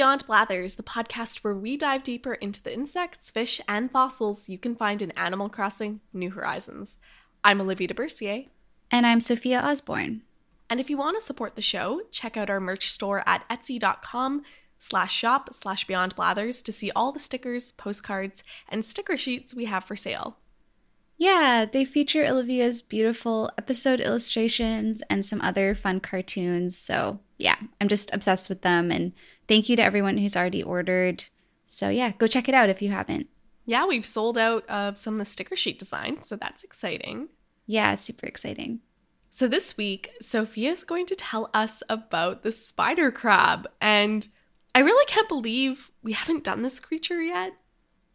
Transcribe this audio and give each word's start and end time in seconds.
Beyond 0.00 0.26
Blathers, 0.26 0.76
the 0.76 0.82
podcast 0.82 1.44
where 1.44 1.54
we 1.54 1.76
dive 1.76 2.02
deeper 2.02 2.32
into 2.32 2.62
the 2.62 2.72
insects, 2.72 3.28
fish, 3.28 3.60
and 3.68 3.90
fossils 3.90 4.48
you 4.48 4.56
can 4.56 4.74
find 4.74 5.02
in 5.02 5.10
Animal 5.10 5.50
Crossing 5.50 6.00
New 6.14 6.30
Horizons. 6.30 6.96
I'm 7.44 7.60
Olivia 7.60 7.86
DeBercier. 7.86 8.48
And 8.90 9.04
I'm 9.04 9.20
Sophia 9.20 9.60
Osborne. 9.60 10.22
And 10.70 10.80
if 10.80 10.88
you 10.88 10.96
want 10.96 11.18
to 11.18 11.22
support 11.22 11.54
the 11.54 11.60
show, 11.60 12.00
check 12.10 12.38
out 12.38 12.48
our 12.48 12.60
merch 12.60 12.90
store 12.90 13.22
at 13.28 13.46
etsy.com 13.50 14.42
slash 14.78 15.14
shop 15.14 15.52
slash 15.52 15.86
beyond 15.86 16.16
blathers 16.16 16.62
to 16.62 16.72
see 16.72 16.90
all 16.92 17.12
the 17.12 17.18
stickers, 17.18 17.72
postcards, 17.72 18.42
and 18.70 18.86
sticker 18.86 19.18
sheets 19.18 19.54
we 19.54 19.66
have 19.66 19.84
for 19.84 19.96
sale. 19.96 20.38
Yeah, 21.18 21.66
they 21.70 21.84
feature 21.84 22.24
Olivia's 22.24 22.80
beautiful 22.80 23.50
episode 23.58 24.00
illustrations 24.00 25.02
and 25.10 25.26
some 25.26 25.42
other 25.42 25.74
fun 25.74 26.00
cartoons. 26.00 26.74
So, 26.74 27.20
yeah, 27.40 27.56
I'm 27.80 27.88
just 27.88 28.12
obsessed 28.12 28.48
with 28.48 28.62
them. 28.62 28.90
And 28.90 29.12
thank 29.48 29.68
you 29.68 29.76
to 29.76 29.82
everyone 29.82 30.18
who's 30.18 30.36
already 30.36 30.62
ordered. 30.62 31.24
So, 31.66 31.88
yeah, 31.88 32.12
go 32.12 32.26
check 32.26 32.48
it 32.48 32.54
out 32.54 32.68
if 32.68 32.82
you 32.82 32.90
haven't. 32.90 33.28
Yeah, 33.64 33.86
we've 33.86 34.06
sold 34.06 34.36
out 34.36 34.68
of 34.68 34.96
some 34.96 35.14
of 35.14 35.18
the 35.18 35.24
sticker 35.24 35.56
sheet 35.56 35.78
designs, 35.78 36.26
so 36.26 36.36
that's 36.36 36.64
exciting. 36.64 37.28
Yeah, 37.66 37.94
super 37.94 38.26
exciting. 38.26 38.80
So, 39.30 39.46
this 39.46 39.76
week, 39.76 40.10
Sophia 40.20 40.70
is 40.70 40.82
going 40.84 41.06
to 41.06 41.14
tell 41.14 41.50
us 41.54 41.82
about 41.88 42.42
the 42.42 42.52
spider 42.52 43.10
crab. 43.12 43.68
And 43.80 44.26
I 44.74 44.80
really 44.80 45.06
can't 45.06 45.28
believe 45.28 45.90
we 46.02 46.12
haven't 46.12 46.44
done 46.44 46.62
this 46.62 46.80
creature 46.80 47.22
yet. 47.22 47.52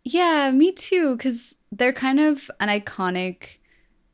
Yeah, 0.03 0.51
me 0.51 0.71
too, 0.71 1.15
because 1.15 1.55
they're 1.71 1.93
kind 1.93 2.19
of 2.19 2.51
an 2.59 2.69
iconic 2.69 3.57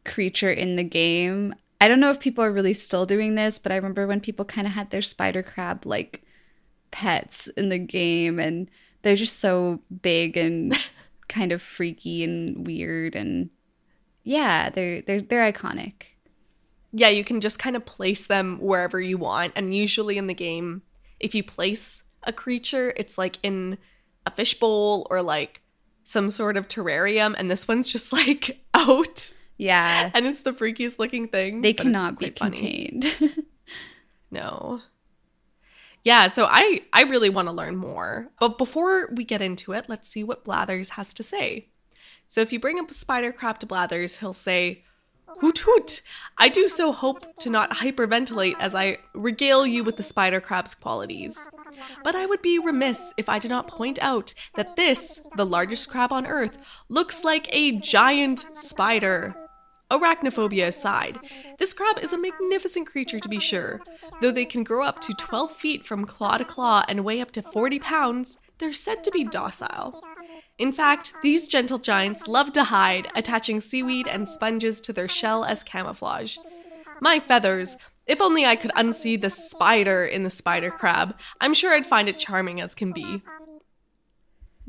creature 0.05 0.51
in 0.51 0.75
the 0.75 0.83
game. 0.83 1.53
I 1.81 1.87
don't 1.87 1.99
know 1.99 2.11
if 2.11 2.19
people 2.19 2.43
are 2.43 2.51
really 2.51 2.75
still 2.75 3.07
doing 3.07 3.33
this, 3.33 3.57
but 3.57 3.71
I 3.71 3.75
remember 3.75 4.05
when 4.05 4.21
people 4.21 4.45
kind 4.45 4.67
of 4.67 4.73
had 4.73 4.91
their 4.91 5.01
spider 5.01 5.41
crab 5.41 5.83
like 5.83 6.23
pets 6.91 7.47
in 7.47 7.69
the 7.69 7.79
game, 7.79 8.37
and 8.37 8.69
they're 9.01 9.15
just 9.15 9.39
so 9.39 9.81
big 10.03 10.37
and 10.37 10.77
kind 11.27 11.51
of 11.51 11.59
freaky 11.59 12.23
and 12.23 12.67
weird, 12.67 13.15
and 13.15 13.49
yeah, 14.23 14.69
they're 14.69 15.01
they're 15.01 15.21
they're 15.21 15.51
iconic. 15.51 16.03
Yeah, 16.93 17.09
you 17.09 17.23
can 17.23 17.41
just 17.41 17.57
kind 17.57 17.75
of 17.75 17.83
place 17.83 18.27
them 18.27 18.59
wherever 18.59 19.01
you 19.01 19.17
want, 19.17 19.53
and 19.55 19.73
usually 19.73 20.19
in 20.19 20.27
the 20.27 20.35
game, 20.35 20.83
if 21.19 21.33
you 21.33 21.43
place 21.43 22.03
a 22.21 22.31
creature, 22.31 22.93
it's 22.95 23.17
like 23.17 23.39
in 23.41 23.79
a 24.27 24.29
fishbowl 24.29 25.07
or 25.09 25.23
like 25.23 25.61
some 26.03 26.29
sort 26.29 26.57
of 26.57 26.67
terrarium, 26.67 27.33
and 27.39 27.49
this 27.49 27.67
one's 27.67 27.89
just 27.89 28.13
like 28.13 28.63
out. 28.75 29.33
Yeah. 29.61 30.09
And 30.15 30.25
it's 30.25 30.41
the 30.41 30.53
freakiest 30.53 30.97
looking 30.97 31.27
thing. 31.27 31.61
They 31.61 31.73
cannot 31.73 32.17
be 32.17 32.31
contained. 32.31 33.15
no. 34.31 34.81
Yeah, 36.03 36.29
so 36.29 36.47
I 36.49 36.81
I 36.91 37.03
really 37.03 37.29
want 37.29 37.47
to 37.47 37.51
learn 37.53 37.75
more. 37.75 38.29
But 38.39 38.57
before 38.57 39.11
we 39.13 39.23
get 39.23 39.39
into 39.39 39.73
it, 39.73 39.85
let's 39.87 40.09
see 40.09 40.23
what 40.23 40.43
Blathers 40.43 40.89
has 40.89 41.13
to 41.13 41.21
say. 41.21 41.67
So 42.27 42.41
if 42.41 42.51
you 42.51 42.59
bring 42.59 42.79
up 42.79 42.89
a 42.89 42.95
spider 42.95 43.31
crab 43.31 43.59
to 43.59 43.67
Blathers, 43.67 44.17
he'll 44.17 44.33
say, 44.33 44.83
Hoot 45.41 45.59
hoot! 45.59 46.01
I 46.39 46.49
do 46.49 46.67
so 46.67 46.91
hope 46.91 47.37
to 47.41 47.51
not 47.51 47.69
hyperventilate 47.69 48.55
as 48.59 48.73
I 48.73 48.97
regale 49.13 49.67
you 49.67 49.83
with 49.83 49.97
the 49.97 50.03
spider 50.03 50.41
crab's 50.41 50.73
qualities. 50.73 51.39
But 52.03 52.15
I 52.15 52.25
would 52.25 52.41
be 52.41 52.57
remiss 52.57 53.13
if 53.15 53.29
I 53.29 53.37
did 53.37 53.51
not 53.51 53.67
point 53.67 53.99
out 54.01 54.33
that 54.55 54.75
this, 54.75 55.21
the 55.35 55.45
largest 55.45 55.87
crab 55.87 56.11
on 56.11 56.25
Earth, 56.25 56.57
looks 56.89 57.23
like 57.23 57.47
a 57.51 57.77
giant 57.77 58.45
spider. 58.53 59.35
Arachnophobia 59.91 60.67
aside, 60.67 61.19
this 61.59 61.73
crab 61.73 61.99
is 61.99 62.13
a 62.13 62.17
magnificent 62.17 62.87
creature 62.87 63.19
to 63.19 63.29
be 63.29 63.39
sure. 63.39 63.81
Though 64.21 64.31
they 64.31 64.45
can 64.45 64.63
grow 64.63 64.85
up 64.85 64.99
to 65.01 65.13
12 65.13 65.51
feet 65.51 65.85
from 65.85 66.05
claw 66.05 66.37
to 66.37 66.45
claw 66.45 66.83
and 66.87 67.03
weigh 67.03 67.21
up 67.21 67.31
to 67.31 67.41
40 67.41 67.77
pounds, 67.79 68.37
they're 68.57 68.73
said 68.73 69.03
to 69.03 69.11
be 69.11 69.25
docile. 69.25 70.01
In 70.57 70.71
fact, 70.71 71.13
these 71.21 71.47
gentle 71.47 71.77
giants 71.77 72.27
love 72.27 72.53
to 72.53 72.65
hide, 72.65 73.09
attaching 73.15 73.59
seaweed 73.59 74.07
and 74.07 74.29
sponges 74.29 74.79
to 74.81 74.93
their 74.93 75.09
shell 75.09 75.43
as 75.43 75.63
camouflage. 75.63 76.37
My 77.01 77.19
feathers, 77.19 77.75
if 78.05 78.21
only 78.21 78.45
I 78.45 78.55
could 78.55 78.71
unsee 78.71 79.19
the 79.19 79.29
spider 79.29 80.05
in 80.05 80.23
the 80.23 80.29
spider 80.29 80.71
crab, 80.71 81.17
I'm 81.41 81.53
sure 81.53 81.73
I'd 81.73 81.87
find 81.87 82.07
it 82.07 82.17
charming 82.17 82.61
as 82.61 82.75
can 82.75 82.93
be. 82.93 83.23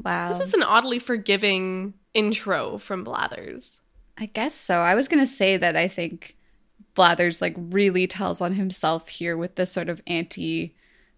Wow. 0.03 0.33
This 0.33 0.49
is 0.49 0.55
an 0.55 0.63
oddly 0.63 0.99
forgiving 0.99 1.95
intro 2.15 2.79
from 2.79 3.05
Blathers. 3.05 3.82
I 4.19 4.27
guess 4.27 4.55
so. 4.55 4.81
I 4.81 4.95
was 4.95 5.09
going 5.09 5.23
to 5.23 5.27
say 5.27 5.57
that 5.57 5.77
I 5.77 5.89
think 5.89 6.37
Blathers 6.95 7.41
like 7.41 7.55
really 7.57 8.07
tells 8.07 8.41
on 8.41 8.55
himself 8.55 9.09
here 9.09 9.37
with 9.37 9.55
this 9.55 9.73
sort 9.73 9.89
of 9.89 10.03
anti 10.07 10.75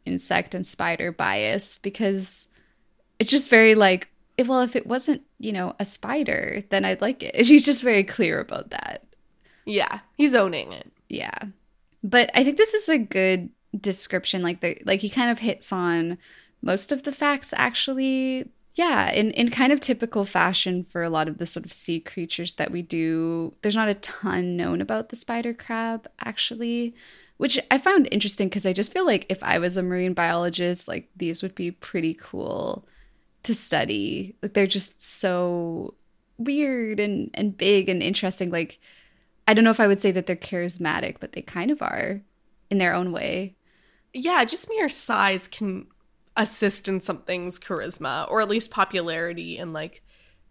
insect 0.06 0.54
and 0.54 0.66
spider 0.66 1.10
bias 1.10 1.78
because 1.78 2.46
it's 3.18 3.30
just 3.30 3.48
very 3.48 3.74
like 3.74 4.08
well 4.46 4.60
if 4.60 4.76
it 4.76 4.86
wasn't, 4.86 5.22
you 5.38 5.52
know, 5.52 5.74
a 5.78 5.84
spider, 5.84 6.62
then 6.70 6.84
I'd 6.84 7.00
like 7.00 7.22
it. 7.22 7.46
She's 7.46 7.64
just 7.64 7.82
very 7.82 8.04
clear 8.04 8.40
about 8.40 8.70
that. 8.70 9.04
Yeah, 9.64 10.00
he's 10.16 10.34
owning 10.34 10.72
it. 10.72 10.90
Yeah. 11.08 11.38
But 12.02 12.30
I 12.34 12.44
think 12.44 12.58
this 12.58 12.74
is 12.74 12.88
a 12.88 12.98
good 12.98 13.48
description 13.80 14.42
like 14.42 14.60
the 14.60 14.78
like 14.84 15.00
he 15.00 15.10
kind 15.10 15.30
of 15.30 15.40
hits 15.40 15.72
on 15.72 16.16
most 16.62 16.92
of 16.92 17.02
the 17.02 17.12
facts 17.12 17.52
actually 17.56 18.48
yeah, 18.74 19.12
in, 19.12 19.30
in 19.32 19.50
kind 19.50 19.72
of 19.72 19.80
typical 19.80 20.24
fashion 20.24 20.84
for 20.88 21.02
a 21.02 21.10
lot 21.10 21.28
of 21.28 21.38
the 21.38 21.46
sort 21.46 21.64
of 21.64 21.72
sea 21.72 22.00
creatures 22.00 22.54
that 22.54 22.72
we 22.72 22.82
do, 22.82 23.54
there's 23.62 23.76
not 23.76 23.88
a 23.88 23.94
ton 23.94 24.56
known 24.56 24.80
about 24.80 25.10
the 25.10 25.16
spider 25.16 25.54
crab, 25.54 26.08
actually, 26.20 26.94
which 27.36 27.58
I 27.70 27.78
found 27.78 28.08
interesting 28.10 28.48
because 28.48 28.66
I 28.66 28.72
just 28.72 28.92
feel 28.92 29.06
like 29.06 29.26
if 29.28 29.42
I 29.44 29.58
was 29.58 29.76
a 29.76 29.82
marine 29.82 30.12
biologist, 30.12 30.88
like 30.88 31.08
these 31.16 31.40
would 31.40 31.54
be 31.54 31.70
pretty 31.70 32.14
cool 32.14 32.84
to 33.44 33.54
study. 33.54 34.34
Like 34.42 34.54
they're 34.54 34.66
just 34.66 35.00
so 35.00 35.94
weird 36.36 36.98
and, 36.98 37.30
and 37.34 37.56
big 37.56 37.88
and 37.88 38.02
interesting. 38.02 38.50
Like, 38.50 38.80
I 39.46 39.54
don't 39.54 39.62
know 39.62 39.70
if 39.70 39.80
I 39.80 39.86
would 39.86 40.00
say 40.00 40.10
that 40.10 40.26
they're 40.26 40.34
charismatic, 40.34 41.18
but 41.20 41.32
they 41.32 41.42
kind 41.42 41.70
of 41.70 41.80
are 41.80 42.22
in 42.70 42.78
their 42.78 42.94
own 42.94 43.12
way. 43.12 43.54
Yeah, 44.12 44.44
just 44.44 44.68
mere 44.68 44.88
size 44.88 45.46
can 45.46 45.86
assist 46.36 46.88
in 46.88 47.00
something's 47.00 47.58
charisma 47.58 48.28
or 48.30 48.40
at 48.40 48.48
least 48.48 48.70
popularity 48.70 49.58
in 49.58 49.72
like 49.72 50.02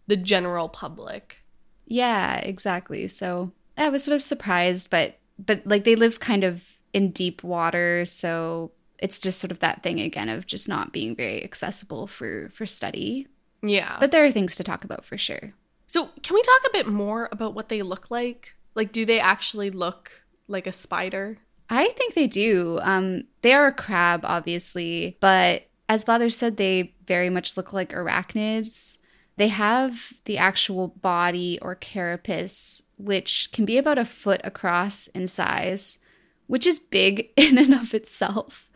the 0.08 0.18
general 0.18 0.70
public. 0.70 1.44
Yeah, 1.86 2.38
exactly. 2.38 3.08
So 3.08 3.52
I 3.78 3.90
was 3.90 4.04
sort 4.04 4.16
of 4.16 4.24
surprised, 4.24 4.90
but 4.90 5.20
but 5.40 5.62
like 5.66 5.84
they 5.84 5.96
live 5.96 6.20
kind 6.20 6.44
of 6.44 6.64
in 6.94 7.12
deep 7.12 7.44
water, 7.44 8.06
so 8.06 8.72
it's 9.00 9.20
just 9.20 9.40
sort 9.40 9.52
of 9.52 9.60
that 9.60 9.84
thing 9.84 10.00
again 10.00 10.30
of 10.30 10.46
just 10.46 10.70
not 10.70 10.94
being 10.94 11.16
very 11.16 11.44
accessible 11.44 12.08
for 12.08 12.50
for 12.54 12.66
study. 12.66 13.28
Yeah. 13.62 13.98
But 14.00 14.12
there 14.12 14.24
are 14.26 14.32
things 14.32 14.56
to 14.58 14.64
talk 14.64 14.84
about 14.84 15.06
for 15.06 15.18
sure. 15.18 15.54
So, 15.88 16.10
can 16.22 16.34
we 16.34 16.42
talk 16.42 16.62
a 16.66 16.74
bit 16.74 16.88
more 16.88 17.30
about 17.32 17.54
what 17.54 17.70
they 17.70 17.82
look 17.82 18.10
like? 18.12 18.56
Like 18.76 18.92
do 18.92 19.06
they 19.06 19.20
actually 19.20 19.70
look 19.70 20.12
like 20.48 20.68
a 20.68 20.74
spider? 20.74 21.38
I 21.70 21.88
think 21.98 22.14
they 22.14 22.28
do. 22.28 22.80
Um, 22.82 23.24
they 23.42 23.54
are 23.54 23.68
a 23.68 23.74
crab, 23.74 24.22
obviously, 24.24 25.18
but 25.20 25.64
as 25.90 26.06
Blathers 26.06 26.36
said, 26.36 26.58
they 26.58 26.96
very 27.06 27.30
much 27.30 27.58
look 27.58 27.74
like 27.74 27.92
arachnids. 27.92 28.98
They 29.38 29.50
have 29.50 30.14
the 30.26 30.38
actual 30.38 30.90
body 30.90 31.60
or 31.62 31.76
carapace, 31.76 32.84
which 32.98 33.50
can 33.52 33.66
be 33.66 33.78
about 33.78 33.98
a 33.98 34.06
foot 34.06 34.42
across 34.44 35.08
in 35.08 35.28
size, 35.28 36.00
which 36.48 36.68
is 36.68 36.80
big 36.80 37.30
in 37.38 37.58
and 37.58 37.74
of 37.74 37.94
itself. 37.94 38.70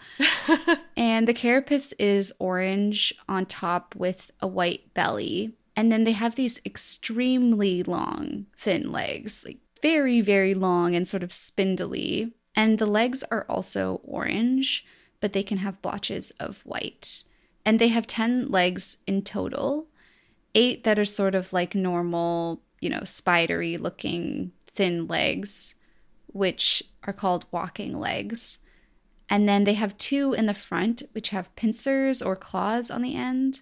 and 0.98 1.28
the 1.28 1.34
carapace 1.34 1.94
is 1.94 2.34
orange 2.40 3.14
on 3.30 3.46
top 3.46 3.96
with 3.96 4.32
a 4.42 4.48
white 4.48 4.94
belly. 4.94 5.54
And 5.76 5.92
then 5.92 6.06
they 6.06 6.14
have 6.14 6.36
these 6.36 6.60
extremely 6.66 7.84
long, 7.84 8.48
thin 8.58 8.92
legs, 8.92 9.46
like 9.46 9.60
very, 9.84 10.22
very 10.22 10.56
long 10.56 10.96
and 10.96 11.08
sort 11.08 11.22
of 11.22 11.32
spindly. 11.32 12.34
And 12.56 12.80
the 12.80 12.88
legs 12.88 13.24
are 13.30 13.46
also 13.48 14.02
orange 14.04 14.84
but 15.20 15.34
they 15.34 15.44
can 15.44 15.60
have 15.60 15.82
blotches 15.82 16.32
of 16.40 16.60
white. 16.60 17.24
And 17.66 17.80
they 17.80 17.90
have 17.90 18.08
10 18.08 18.50
legs 18.50 18.98
in 19.06 19.24
total, 19.24 19.88
eight 20.56 20.84
that 20.84 21.00
are 21.00 21.06
sort 21.06 21.36
of 21.36 21.52
like 21.52 21.76
normal, 21.76 22.62
you 22.80 22.90
know, 22.90 23.04
spidery 23.04 23.78
looking 23.78 24.52
thin 24.74 25.08
legs, 25.08 25.76
which 26.28 26.84
are 27.04 27.14
called 27.14 27.46
walking 27.52 28.00
legs. 28.00 28.60
And 29.30 29.50
then 29.50 29.66
they 29.66 29.74
have 29.74 29.98
two 29.98 30.34
in 30.34 30.46
the 30.46 30.54
front, 30.54 31.04
which 31.12 31.30
have 31.30 31.56
pincers 31.56 32.22
or 32.22 32.36
claws 32.36 32.90
on 32.90 33.02
the 33.02 33.16
end. 33.16 33.62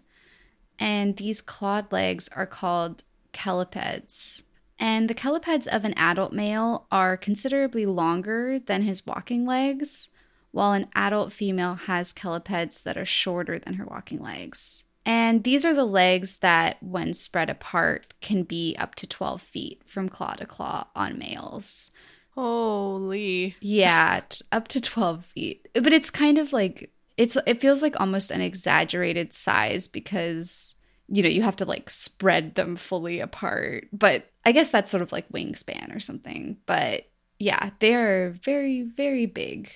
And 0.78 1.18
these 1.18 1.42
clawed 1.42 1.92
legs 1.92 2.30
are 2.36 2.46
called 2.46 3.04
chelipeds. 3.34 4.44
And 4.78 5.10
the 5.10 5.16
chelipeds 5.16 5.68
of 5.68 5.86
an 5.86 5.94
adult 5.94 6.34
male 6.34 6.86
are 6.92 7.18
considerably 7.18 7.86
longer 7.86 8.60
than 8.60 8.82
his 8.84 9.08
walking 9.08 9.46
legs 9.46 10.10
while 10.56 10.72
an 10.72 10.88
adult 10.96 11.34
female 11.34 11.76
has 11.76 12.14
chelipeds 12.14 12.84
that 12.84 12.96
are 12.96 13.06
shorter 13.06 13.60
than 13.60 13.74
her 13.74 13.86
walking 13.86 14.22
legs. 14.22 14.86
And 15.06 15.44
these 15.44 15.66
are 15.66 15.74
the 15.74 15.84
legs 15.84 16.38
that, 16.38 16.82
when 16.82 17.14
spread 17.14 17.50
apart, 17.50 18.14
can 18.22 18.44
be 18.44 18.74
up 18.80 18.96
to 18.96 19.06
12 19.06 19.42
feet 19.42 19.82
from 19.86 20.08
claw 20.08 20.34
to 20.36 20.46
claw 20.46 20.88
on 20.96 21.20
males. 21.20 21.92
Holy. 22.36 23.54
Yeah, 23.60 24.22
up 24.54 24.70
to 24.70 24.80
12 24.80 25.26
feet. 25.26 25.68
But 25.74 25.92
it's 25.92 26.10
kind 26.10 26.38
of 26.38 26.54
like, 26.54 26.90
It's 27.18 27.38
it 27.46 27.60
feels 27.60 27.82
like 27.82 28.00
almost 28.00 28.32
an 28.32 28.40
exaggerated 28.40 29.34
size 29.34 29.90
because 29.90 30.76
you 31.08 31.22
know, 31.22 31.30
you 31.30 31.44
have 31.44 31.58
to 31.58 31.66
like 31.66 31.90
spread 31.90 32.56
them 32.56 32.78
fully 32.78 33.20
apart. 33.20 33.90
But 33.92 34.32
I 34.46 34.54
guess 34.54 34.70
that's 34.70 34.90
sort 34.90 35.04
of 35.04 35.12
like 35.12 35.28
wingspan 35.30 35.94
or 35.94 36.00
something. 36.00 36.58
But 36.66 37.10
yeah, 37.40 37.72
they're 37.80 38.30
very 38.42 38.84
very 38.84 39.26
big 39.26 39.70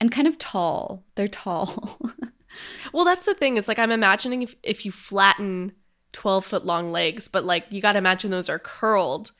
and 0.00 0.10
kind 0.10 0.26
of 0.26 0.38
tall. 0.38 1.04
They're 1.14 1.28
tall. 1.28 2.00
well, 2.92 3.04
that's 3.04 3.26
the 3.26 3.34
thing. 3.34 3.56
Is 3.56 3.68
like 3.68 3.78
I'm 3.78 3.90
imagining 3.90 4.42
if 4.42 4.54
if 4.62 4.84
you 4.84 4.92
flatten 4.92 5.72
12 6.12 6.44
foot 6.44 6.66
long 6.66 6.90
legs, 6.92 7.28
but 7.28 7.44
like 7.44 7.66
you 7.70 7.80
got 7.80 7.92
to 7.92 7.98
imagine 7.98 8.30
those 8.30 8.48
are 8.48 8.58
curled. 8.58 9.32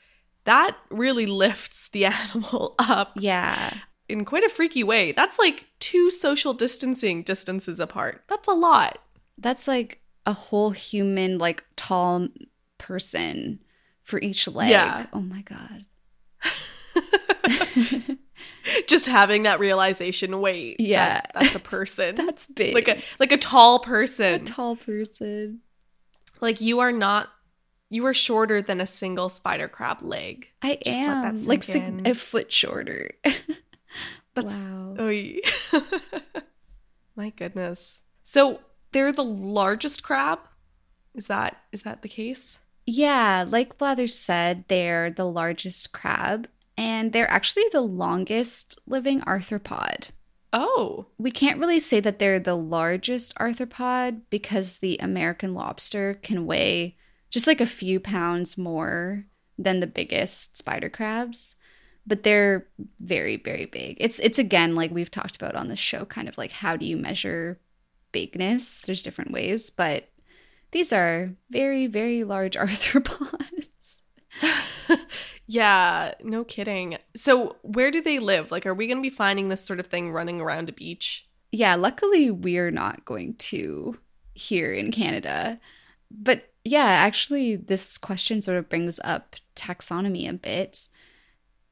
That 0.45 0.77
really 0.91 1.27
lifts 1.27 1.89
the 1.89 2.05
animal 2.07 2.75
up. 2.79 3.13
Yeah. 3.17 3.75
In 4.09 4.25
quite 4.25 4.45
a 4.45 4.49
freaky 4.49 4.83
way. 4.83 5.13
That's 5.13 5.39
like 5.39 5.67
two 5.79 6.11
social 6.11 6.53
distancing 6.53 7.23
distances 7.23 7.79
apart. 7.79 8.25
That's 8.29 8.49
a 8.49 8.53
lot. 8.53 8.99
That's 9.39 9.69
like 9.69 10.01
a 10.27 10.33
whole 10.33 10.71
human, 10.71 11.39
like 11.39 11.65
tall 11.77 12.29
person 12.79 13.61
for 14.03 14.19
each 14.21 14.49
leg. 14.49 14.71
Yeah. 14.71 15.07
Oh 15.13 15.21
my 15.21 15.43
God. 15.43 15.85
Just 18.87 19.07
having 19.07 19.45
that 19.45 19.61
realization, 19.61 20.41
wait, 20.41 20.81
yeah, 20.81 21.21
that, 21.21 21.33
that's 21.35 21.55
a 21.55 21.61
person. 21.61 22.15
that's 22.17 22.47
big. 22.47 22.75
Like 22.75 22.89
a 22.89 23.01
like 23.19 23.33
a 23.33 23.37
tall 23.37 23.79
person. 23.79 24.43
A 24.43 24.45
tall 24.45 24.77
person. 24.77 25.61
Like 26.41 26.61
you 26.61 26.81
are 26.81 26.93
not 26.93 27.29
you 27.91 28.07
are 28.07 28.15
shorter 28.15 28.63
than 28.63 28.81
a 28.81 28.87
single 28.87 29.29
spider 29.29 29.69
crab 29.69 30.01
leg. 30.01 30.49
I 30.63 30.79
Just 30.85 30.99
am 30.99 31.45
like 31.45 31.63
sig- 31.63 32.07
a 32.07 32.15
foot 32.15 32.53
shorter. 32.53 33.11
That's 34.35 34.55
wow. 34.55 34.95
Oh, 34.99 35.83
my 37.17 37.31
goodness. 37.31 38.03
So 38.23 38.61
they're 38.93 39.13
the 39.13 39.25
largest 39.25 40.03
crab. 40.03 40.39
Is 41.15 41.27
that 41.27 41.57
is 41.73 41.83
that 41.83 42.03
the 42.03 42.09
case? 42.09 42.61
Yeah, 42.87 43.45
like 43.47 43.79
Blathers 43.79 44.15
said, 44.17 44.65
they're 44.69 45.11
the 45.11 45.27
largest 45.27 45.93
crab, 45.93 46.49
and 46.81 47.13
they're 47.13 47.31
actually 47.31 47.65
the 47.73 47.83
longest 47.83 48.81
living 48.87 49.21
arthropod. 49.21 50.09
Oh. 50.53 51.07
We 51.19 51.31
can't 51.31 51.61
really 51.61 51.79
say 51.79 52.01
that 52.01 52.19
they're 52.19 52.41
the 52.41 52.57
largest 52.57 53.35
arthropod 53.35 54.23
because 54.31 54.79
the 54.79 54.97
American 54.99 55.53
lobster 55.55 56.19
can 56.23 56.47
weigh 56.47 56.97
just 57.29 57.47
like 57.47 57.61
a 57.61 57.67
few 57.67 58.01
pounds 58.01 58.57
more 58.57 59.27
than 59.59 59.81
the 59.81 59.87
biggest 59.87 60.57
spider 60.57 60.89
crabs 60.89 61.55
but 62.07 62.23
they're 62.23 62.67
very 62.99 63.37
very 63.37 63.67
big 63.67 63.97
it's 64.01 64.19
it's 64.21 64.39
again 64.39 64.75
like 64.75 64.91
we've 64.91 65.11
talked 65.11 65.37
about 65.37 65.55
on 65.55 65.69
the 65.69 65.77
show 65.77 66.07
kind 66.07 66.29
of 66.29 66.39
like 66.39 66.51
how 66.51 66.77
do 66.77 66.87
you 66.87 66.97
measure 66.97 67.61
bigness 68.11 68.81
there's 68.81 69.03
different 69.03 69.31
ways 69.31 69.71
but 69.71 70.09
these 70.73 70.95
are 70.95 71.31
very 71.51 71.87
very 71.87 72.25
large 72.25 72.55
arthropods 72.57 73.69
yeah 75.47 76.13
no 76.23 76.45
kidding 76.45 76.97
so 77.15 77.57
where 77.63 77.91
do 77.91 78.01
they 78.01 78.19
live 78.19 78.51
like 78.51 78.67
are 78.67 78.75
we 78.75 78.87
going 78.87 78.99
to 78.99 79.03
be 79.03 79.11
finding 79.11 79.49
this 79.49 79.65
sort 79.65 79.81
of 79.81 79.87
thing 79.87 80.13
running 80.13 80.41
around 80.41 80.69
a 80.69 80.73
beach 80.73 81.29
yeah 81.53 81.75
luckily 81.75 82.31
we're 82.31 82.71
not 82.71 83.05
going 83.05 83.35
to 83.35 83.97
here 84.35 84.73
in 84.73 84.91
canada 84.93 85.59
but 86.11 86.53
yeah 86.65 86.85
actually 86.85 87.57
this 87.57 87.99
question 87.99 88.41
sort 88.41 88.57
of 88.57 88.69
brings 88.69 89.01
up 89.03 89.37
taxonomy 89.57 90.29
a 90.29 90.33
bit 90.33 90.89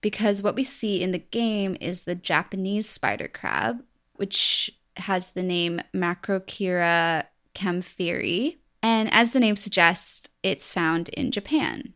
because 0.00 0.42
what 0.42 0.54
we 0.54 0.64
see 0.64 1.02
in 1.02 1.10
the 1.10 1.18
game 1.18 1.76
is 1.80 2.02
the 2.02 2.14
Japanese 2.14 2.88
spider 2.88 3.28
crab, 3.28 3.82
which 4.14 4.70
has 4.96 5.30
the 5.30 5.42
name 5.42 5.80
Macrocheira 5.94 7.24
kaempferi. 7.54 8.58
And 8.82 9.12
as 9.12 9.32
the 9.32 9.40
name 9.40 9.56
suggests, 9.56 10.28
it's 10.42 10.72
found 10.72 11.08
in 11.10 11.32
Japan. 11.32 11.94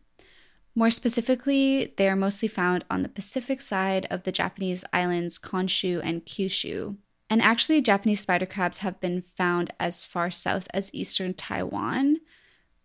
More 0.75 0.89
specifically, 0.89 1.93
they 1.97 2.09
are 2.09 2.15
mostly 2.15 2.47
found 2.47 2.83
on 2.89 3.03
the 3.03 3.09
Pacific 3.09 3.61
side 3.61 4.07
of 4.09 4.23
the 4.23 4.31
Japanese 4.31 4.83
islands 4.91 5.37
Honshu 5.37 6.01
and 6.03 6.25
Kyushu. 6.25 6.97
And 7.29 7.41
actually, 7.41 7.81
Japanese 7.81 8.21
spider 8.21 8.45
crabs 8.45 8.79
have 8.79 8.99
been 8.99 9.21
found 9.21 9.71
as 9.79 10.03
far 10.03 10.31
south 10.31 10.67
as 10.73 10.93
eastern 10.93 11.33
Taiwan. 11.33 12.17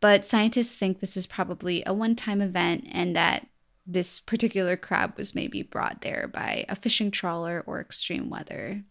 But 0.01 0.27
scientists 0.27 0.79
think 0.79 1.01
this 1.01 1.17
is 1.17 1.27
probably 1.27 1.83
a 1.87 1.95
one 1.95 2.15
time 2.15 2.41
event 2.41 2.87
and 2.91 3.17
that 3.17 3.47
this 3.87 4.21
particular 4.21 4.77
crab 4.77 5.17
was 5.17 5.35
maybe 5.35 5.63
brought 5.63 6.03
there 6.03 6.29
by 6.33 6.67
a 6.69 6.77
fishing 6.77 7.11
trawler 7.11 7.65
or 7.67 7.81
extreme 7.81 8.29
weather. 8.29 8.85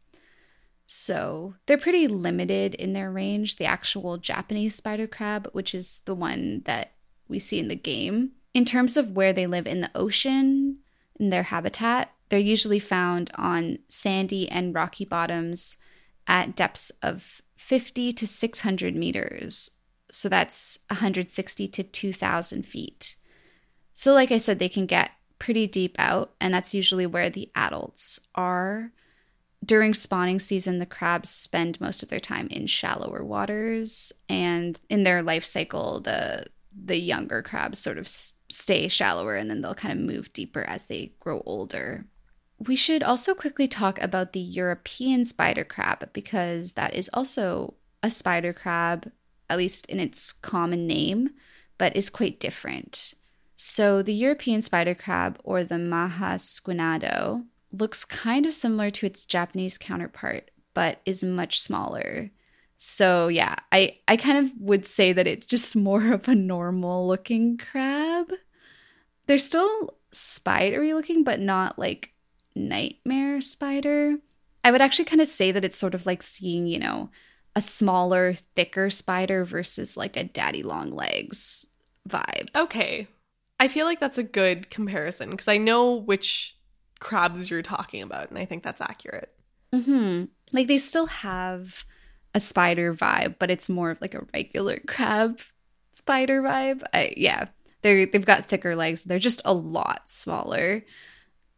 So 0.88 1.53
they're 1.65 1.77
pretty 1.77 2.07
limited 2.07 2.73
in 2.73 2.93
their 2.93 3.11
range. 3.11 3.57
The 3.57 3.65
actual 3.65 4.17
Japanese 4.17 4.75
spider 4.75 5.05
crab, 5.05 5.50
which 5.51 5.75
is 5.75 6.01
the 6.05 6.15
one 6.15 6.63
that 6.65 6.93
we 7.27 7.39
see 7.39 7.59
in 7.59 7.67
the 7.67 7.75
game, 7.75 8.31
in 8.57 8.65
terms 8.65 8.98
of 8.98 9.12
where 9.12 9.33
they 9.33 9.45
live 9.45 9.68
in 9.68 9.81
the 9.81 9.92
ocean, 9.94 10.80
in 11.19 11.30
their 11.30 11.44
habitat, 11.44 12.12
they're 12.30 12.39
usually 12.39 12.80
found 12.80 13.30
on 13.36 13.77
sandy 13.88 14.50
and 14.50 14.74
rocky 14.74 15.06
bottoms 15.06 15.77
at 16.25 16.56
depths 16.56 16.92
of 17.04 17.44
50 17.57 18.12
to 18.13 18.25
600 18.25 18.95
meters. 18.95 19.69
So 20.12 20.27
that's 20.27 20.80
160 20.89 21.68
to 21.68 21.83
2,000 21.83 22.65
feet. 22.65 23.18
So, 23.94 24.13
like 24.13 24.31
I 24.31 24.39
said, 24.39 24.57
they 24.57 24.69
can 24.69 24.88
get 24.88 25.12
pretty 25.38 25.68
deep 25.68 25.95
out, 26.00 26.33
and 26.42 26.51
that's 26.51 26.74
usually 26.74 27.06
where 27.06 27.30
the 27.30 27.51
adults 27.53 28.19
are. 28.33 28.92
During 29.63 29.94
spawning 29.94 30.39
season, 30.39 30.80
the 30.80 30.88
crabs 30.88 31.30
spend 31.30 31.80
most 31.80 32.01
of 32.01 32.10
their 32.10 32.19
time 32.19 32.48
in 32.48 32.65
shallower 32.65 33.24
waters, 33.24 34.12
and 34.27 34.80
in 34.89 35.03
their 35.03 35.21
life 35.21 35.45
cycle, 35.45 36.00
the 36.00 36.48
the 36.85 36.97
younger 36.97 37.41
crabs 37.41 37.79
sort 37.79 37.97
of 37.97 38.07
stay 38.07 38.88
shallower 38.88 39.35
and 39.35 39.50
then 39.50 39.62
they'll 39.62 39.75
kind 39.75 39.97
of 39.97 40.06
move 40.06 40.31
deeper 40.33 40.63
as 40.63 40.85
they 40.85 41.13
grow 41.19 41.41
older. 41.45 42.05
We 42.60 42.75
should 42.75 43.03
also 43.03 43.34
quickly 43.34 43.67
talk 43.67 44.01
about 44.01 44.34
the 44.34 44.39
European 44.39 45.25
spider 45.25 45.63
crab 45.63 46.10
because 46.13 46.74
that 46.74 46.93
is 46.93 47.10
also 47.13 47.75
a 48.01 48.10
spider 48.10 48.53
crab, 48.53 49.12
at 49.50 49.57
least 49.57 49.86
in 49.88 50.00
its 50.00 50.31
common 50.31 50.88
name, 50.88 51.31
but 51.77 51.96
is 51.96 52.10
quite 52.10 52.39
different. 52.39 53.13
So 53.55 54.01
the 54.01 54.13
European 54.13 54.62
spider 54.62 54.93
crab, 54.96 55.39
or 55.43 55.63
the 55.63 55.79
Maja 55.79 56.36
squinado, 56.36 57.46
looks 57.72 58.05
kind 58.05 58.46
of 58.46 58.53
similar 58.53 58.91
to 58.91 59.05
its 59.05 59.25
Japanese 59.25 59.77
counterpart, 59.77 60.51
but 60.74 61.01
is 61.05 61.24
much 61.24 61.60
smaller. 61.60 62.31
So 62.77 63.27
yeah, 63.27 63.55
I, 63.72 63.98
I 64.07 64.17
kind 64.17 64.38
of 64.38 64.51
would 64.60 64.86
say 64.86 65.12
that 65.12 65.27
it's 65.27 65.46
just 65.46 65.75
more 65.75 66.13
of 66.13 66.27
a 66.27 66.36
normal 66.36 67.07
looking 67.07 67.57
crab. 67.57 68.31
They're 69.25 69.38
still 69.38 69.96
spidery 70.12 70.93
looking, 70.93 71.24
but 71.24 71.39
not 71.39 71.77
like 71.77 72.12
nightmare 72.55 73.41
spider. 73.41 74.17
I 74.63 74.72
would 74.72 74.81
actually 74.81 75.05
kind 75.05 75.22
of 75.22 75.27
say 75.27 75.51
that 75.51 75.65
it's 75.65 75.77
sort 75.77 75.96
of 75.96 76.05
like 76.05 76.22
seeing, 76.22 76.67
you 76.67 76.79
know, 76.79 77.10
a 77.55 77.62
smaller, 77.62 78.36
thicker 78.55 78.89
spider 78.89 79.43
versus 79.43 79.98
like 79.98 80.15
a 80.15 80.24
daddy 80.24 80.63
long 80.63 80.91
legs 80.91 81.65
vibe. 82.07 82.55
Okay. 82.55 83.07
I 83.60 83.67
feel 83.67 83.86
like 83.86 84.00
that's 84.00 84.19
a 84.19 84.24
good 84.24 84.69
comparison 84.69 85.31
because 85.31 85.48
I 85.48 85.57
know 85.57 85.96
which 85.96 86.55
crabs 87.00 87.50
you're 87.50 87.62
talking 87.62 88.01
about, 88.01 88.29
and 88.29 88.38
I 88.38 88.46
think 88.46 88.63
that's 88.63 88.81
accurate. 88.81 89.34
hmm 89.74 90.25
Like 90.51 90.67
they 90.67 90.77
still 90.77 91.07
have 91.07 91.84
a 92.38 92.39
spider 92.39 92.94
vibe, 92.94 93.36
but 93.39 93.50
it's 93.50 93.67
more 93.67 93.89
of 93.89 94.00
like 94.00 94.13
a 94.13 94.25
regular 94.32 94.79
crab 94.88 95.41
spider 95.91 96.41
vibe. 96.41 96.84
I, 96.94 97.13
yeah, 97.17 97.48
they 97.82 98.06
they've 98.06 98.25
got 98.25 98.48
thicker 98.48 98.75
legs. 98.75 99.03
They're 99.03 99.20
just 99.20 99.41
a 99.44 99.53
lot 99.53 100.03
smaller. 100.10 100.86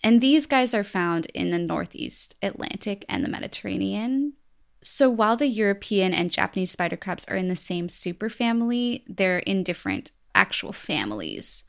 And 0.02 0.22
these 0.22 0.46
guys 0.46 0.74
are 0.74 0.86
found 0.86 1.26
in 1.28 1.52
the 1.52 1.60
Northeast 1.60 2.38
Atlantic 2.42 3.04
and 3.10 3.24
the 3.24 3.30
Mediterranean. 3.30 4.34
So 4.82 5.10
while 5.10 5.36
the 5.36 5.48
European 5.48 6.14
and 6.14 6.32
Japanese 6.32 6.72
spider 6.72 6.96
crabs 6.96 7.26
are 7.26 7.36
in 7.36 7.50
the 7.50 7.58
same 7.58 7.90
superfamily, 7.90 9.04
they're 9.10 9.40
in 9.40 9.64
different 9.64 10.12
actual 10.34 10.72
families. 10.72 11.66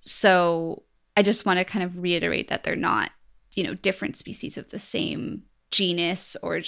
So 0.00 0.84
I 1.14 1.22
just 1.22 1.44
want 1.44 1.58
to 1.58 1.64
kind 1.66 1.84
of 1.84 2.00
reiterate 2.00 2.48
that 2.48 2.64
they're 2.64 2.74
not, 2.74 3.10
you 3.52 3.64
know, 3.64 3.74
different 3.74 4.16
species 4.16 4.56
of 4.56 4.70
the 4.70 4.78
same 4.78 5.42
genus 5.70 6.38
or 6.42 6.62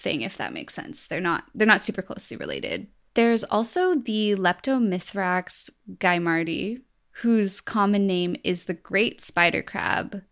thing, 0.00 0.22
if 0.22 0.36
that 0.36 0.52
makes 0.52 0.74
sense. 0.74 1.06
They're 1.06 1.20
not 1.20 1.44
they're 1.54 1.66
not 1.66 1.82
super 1.82 2.02
closely 2.02 2.36
related. 2.36 2.88
There's 3.14 3.44
also 3.44 3.94
the 3.94 4.36
Leptomithrax 4.36 5.70
gaimardi, 5.98 6.82
whose 7.22 7.60
common 7.60 8.06
name 8.06 8.36
is 8.44 8.64
the 8.64 8.74
great 8.74 9.20
spider 9.20 9.62
crab, 9.62 10.22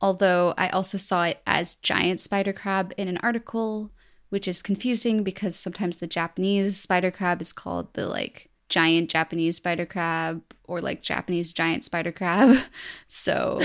although 0.00 0.54
I 0.56 0.68
also 0.68 0.98
saw 0.98 1.24
it 1.24 1.40
as 1.46 1.76
giant 1.76 2.20
spider 2.20 2.52
crab 2.52 2.92
in 2.96 3.08
an 3.08 3.18
article, 3.18 3.92
which 4.28 4.48
is 4.48 4.60
confusing 4.60 5.22
because 5.22 5.56
sometimes 5.56 5.98
the 5.98 6.06
Japanese 6.06 6.78
spider 6.78 7.10
crab 7.10 7.40
is 7.40 7.52
called 7.52 7.94
the 7.94 8.06
like 8.06 8.50
giant 8.68 9.08
Japanese 9.08 9.56
spider 9.56 9.86
crab 9.86 10.42
or 10.64 10.80
like 10.80 11.02
Japanese 11.02 11.52
giant 11.52 11.84
spider 11.84 12.12
crab. 12.12 12.58
So 13.08 13.60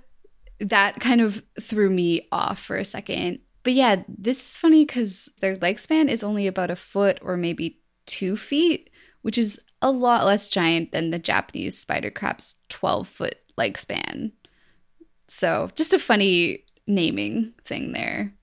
that 0.60 1.00
kind 1.00 1.20
of 1.20 1.42
threw 1.60 1.90
me 1.90 2.28
off 2.32 2.60
for 2.60 2.76
a 2.76 2.84
second. 2.84 3.40
But 3.66 3.72
yeah, 3.72 4.04
this 4.06 4.40
is 4.40 4.58
funny 4.58 4.84
because 4.84 5.28
their 5.40 5.56
leg 5.56 5.80
span 5.80 6.08
is 6.08 6.22
only 6.22 6.46
about 6.46 6.70
a 6.70 6.76
foot 6.76 7.18
or 7.20 7.36
maybe 7.36 7.80
two 8.06 8.36
feet, 8.36 8.90
which 9.22 9.36
is 9.36 9.60
a 9.82 9.90
lot 9.90 10.24
less 10.24 10.46
giant 10.46 10.92
than 10.92 11.10
the 11.10 11.18
Japanese 11.18 11.76
spider 11.76 12.12
crab's 12.12 12.54
12 12.68 13.08
foot 13.08 13.38
leg 13.56 13.76
span. 13.76 14.30
So 15.26 15.72
just 15.74 15.92
a 15.92 15.98
funny 15.98 16.62
naming 16.86 17.54
thing 17.64 17.90
there. 17.90 18.34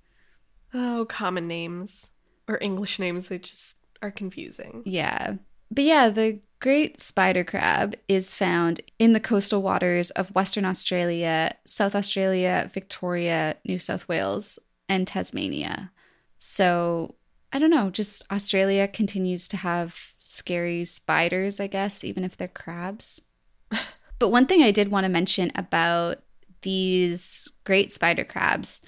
Oh, 0.73 1.05
common 1.07 1.47
names 1.47 2.09
or 2.49 2.57
English 2.59 2.99
names, 2.99 3.29
they 3.29 3.37
just 3.37 3.77
are 4.01 4.11
confusing. 4.11 4.83
Yeah. 4.85 5.35
But 5.71 5.85
yeah, 5.85 6.09
the 6.09 6.41
great 6.59 6.99
spider 6.99 7.45
crab 7.45 7.95
is 8.09 8.35
found 8.35 8.81
in 8.99 9.13
the 9.13 9.21
coastal 9.21 9.61
waters 9.61 10.11
of 10.11 10.35
Western 10.35 10.65
Australia, 10.65 11.55
South 11.65 11.95
Australia, 11.95 12.69
Victoria, 12.73 13.55
New 13.63 13.79
South 13.79 14.09
Wales, 14.09 14.59
and 14.93 15.07
Tasmania. 15.07 15.91
So 16.37 17.15
I 17.51 17.59
don't 17.59 17.69
know, 17.69 17.89
just 17.89 18.23
Australia 18.31 18.87
continues 18.87 19.47
to 19.49 19.57
have 19.57 20.13
scary 20.19 20.85
spiders, 20.85 21.59
I 21.59 21.67
guess, 21.67 22.03
even 22.03 22.23
if 22.23 22.35
they're 22.35 22.47
crabs. 22.47 23.21
but 24.19 24.29
one 24.29 24.47
thing 24.47 24.63
I 24.63 24.71
did 24.71 24.89
want 24.89 25.03
to 25.05 25.09
mention 25.09 25.51
about 25.55 26.17
these 26.61 27.47
great 27.63 27.91
spider 27.91 28.23
crabs 28.23 28.81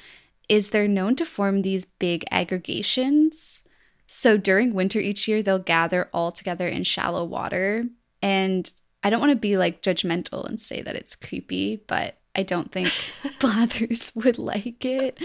is 0.50 0.69
they're 0.69 0.88
known 0.88 1.15
to 1.17 1.25
form 1.25 1.62
these 1.62 1.85
big 1.85 2.24
aggregations. 2.31 3.63
So 4.07 4.38
during 4.38 4.74
winter 4.74 5.00
each 5.00 5.27
year, 5.27 5.43
they'll 5.43 5.59
gather 5.59 6.09
all 6.13 6.31
together 6.31 6.67
in 6.67 6.83
shallow 6.83 7.24
water. 7.24 7.85
And 8.21 8.71
I 9.03 9.09
don't 9.09 9.19
want 9.19 9.31
to 9.31 9.35
be 9.35 9.57
like 9.57 9.81
judgmental 9.81 10.47
and 10.47 10.59
say 10.59 10.81
that 10.81 10.95
it's 10.95 11.15
creepy, 11.15 11.83
but 11.88 12.17
I 12.35 12.43
don't 12.43 12.71
think 12.71 12.91
Blathers 13.39 14.12
would 14.15 14.38
like 14.38 14.83
it. 14.83 15.19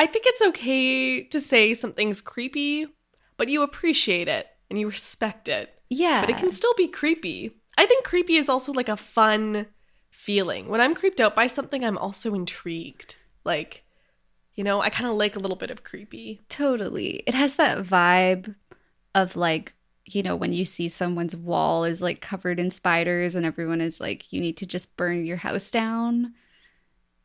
I 0.00 0.06
think 0.06 0.24
it's 0.26 0.40
okay 0.40 1.24
to 1.24 1.40
say 1.42 1.74
something's 1.74 2.22
creepy, 2.22 2.86
but 3.36 3.50
you 3.50 3.60
appreciate 3.60 4.28
it 4.28 4.46
and 4.70 4.80
you 4.80 4.88
respect 4.88 5.46
it. 5.46 5.78
Yeah. 5.90 6.22
But 6.22 6.30
it 6.30 6.38
can 6.38 6.52
still 6.52 6.72
be 6.72 6.88
creepy. 6.88 7.50
I 7.76 7.84
think 7.84 8.06
creepy 8.06 8.36
is 8.36 8.48
also 8.48 8.72
like 8.72 8.88
a 8.88 8.96
fun 8.96 9.66
feeling. 10.08 10.68
When 10.68 10.80
I'm 10.80 10.94
creeped 10.94 11.20
out 11.20 11.36
by 11.36 11.48
something, 11.48 11.84
I'm 11.84 11.98
also 11.98 12.34
intrigued. 12.34 13.16
Like, 13.44 13.84
you 14.54 14.64
know, 14.64 14.80
I 14.80 14.88
kind 14.88 15.06
of 15.06 15.16
like 15.16 15.36
a 15.36 15.38
little 15.38 15.54
bit 15.54 15.70
of 15.70 15.84
creepy. 15.84 16.40
Totally. 16.48 17.22
It 17.26 17.34
has 17.34 17.56
that 17.56 17.84
vibe 17.84 18.54
of 19.14 19.36
like, 19.36 19.74
you 20.06 20.22
know, 20.22 20.34
when 20.34 20.54
you 20.54 20.64
see 20.64 20.88
someone's 20.88 21.36
wall 21.36 21.84
is 21.84 22.00
like 22.00 22.22
covered 22.22 22.58
in 22.58 22.70
spiders 22.70 23.34
and 23.34 23.44
everyone 23.44 23.82
is 23.82 24.00
like, 24.00 24.32
you 24.32 24.40
need 24.40 24.56
to 24.56 24.66
just 24.66 24.96
burn 24.96 25.26
your 25.26 25.36
house 25.36 25.70
down. 25.70 26.32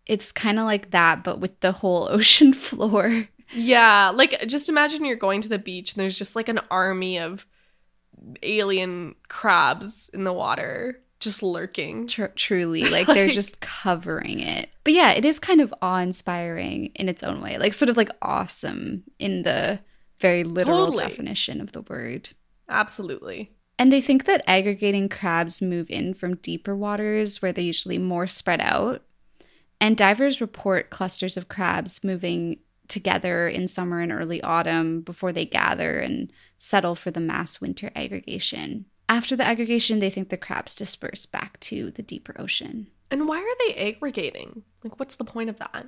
It's 0.05 0.31
kind 0.31 0.59
of 0.59 0.65
like 0.65 0.91
that, 0.91 1.23
but 1.23 1.39
with 1.39 1.59
the 1.61 1.71
whole 1.71 2.07
ocean 2.11 2.53
floor. 2.53 3.27
Yeah, 3.51 4.11
like 4.13 4.47
just 4.47 4.69
imagine 4.69 5.05
you're 5.05 5.15
going 5.15 5.41
to 5.41 5.49
the 5.49 5.59
beach 5.59 5.93
and 5.93 6.01
there's 6.01 6.17
just 6.17 6.35
like 6.35 6.49
an 6.49 6.59
army 6.71 7.19
of 7.19 7.45
alien 8.41 9.15
crabs 9.27 10.09
in 10.13 10.23
the 10.23 10.33
water 10.33 11.01
just 11.19 11.43
lurking. 11.43 12.07
Tr- 12.07 12.25
truly, 12.35 12.83
like, 12.83 12.91
like 13.07 13.15
they're 13.15 13.27
just 13.27 13.59
covering 13.61 14.39
it. 14.39 14.69
But 14.83 14.93
yeah, 14.93 15.11
it 15.11 15.25
is 15.25 15.39
kind 15.39 15.61
of 15.61 15.73
awe-inspiring 15.81 16.91
in 16.95 17.09
its 17.09 17.23
own 17.23 17.41
way. 17.41 17.57
Like 17.57 17.73
sort 17.73 17.89
of 17.89 17.97
like 17.97 18.11
awesome 18.21 19.03
in 19.19 19.43
the 19.43 19.79
very 20.19 20.43
literal 20.43 20.87
totally. 20.87 21.07
definition 21.07 21.61
of 21.61 21.71
the 21.71 21.81
word. 21.81 22.29
Absolutely. 22.69 23.51
And 23.77 23.91
they 23.91 24.01
think 24.01 24.25
that 24.25 24.43
aggregating 24.47 25.09
crabs 25.09 25.61
move 25.61 25.89
in 25.89 26.13
from 26.13 26.37
deeper 26.37 26.75
waters 26.75 27.41
where 27.41 27.51
they're 27.51 27.63
usually 27.63 27.97
more 27.97 28.27
spread 28.27 28.61
out. 28.61 29.03
And 29.81 29.97
divers 29.97 30.41
report 30.41 30.89
clusters 30.89 31.37
of 31.37 31.47
crabs 31.47 32.03
moving 32.03 32.59
together 32.87 33.47
in 33.47 33.67
summer 33.67 33.99
and 33.99 34.11
early 34.11 34.41
autumn 34.41 35.01
before 35.01 35.31
they 35.31 35.45
gather 35.45 35.99
and 35.99 36.31
settle 36.57 36.95
for 36.95 37.11
the 37.11 37.19
mass 37.19 37.59
winter 37.59 37.91
aggregation. 37.95 38.85
After 39.07 39.35
the 39.35 39.45
aggregation, 39.45 39.99
they 39.99 40.09
think 40.09 40.29
the 40.29 40.37
crabs 40.37 40.75
disperse 40.75 41.25
back 41.25 41.59
to 41.61 41.91
the 41.91 42.01
deeper 42.01 42.35
ocean. 42.39 42.87
And 43.11 43.27
why 43.27 43.37
are 43.37 43.67
they 43.67 43.75
aggregating? 43.89 44.63
Like, 44.83 44.99
what's 44.99 45.15
the 45.15 45.23
point 45.23 45.49
of 45.49 45.57
that? 45.57 45.87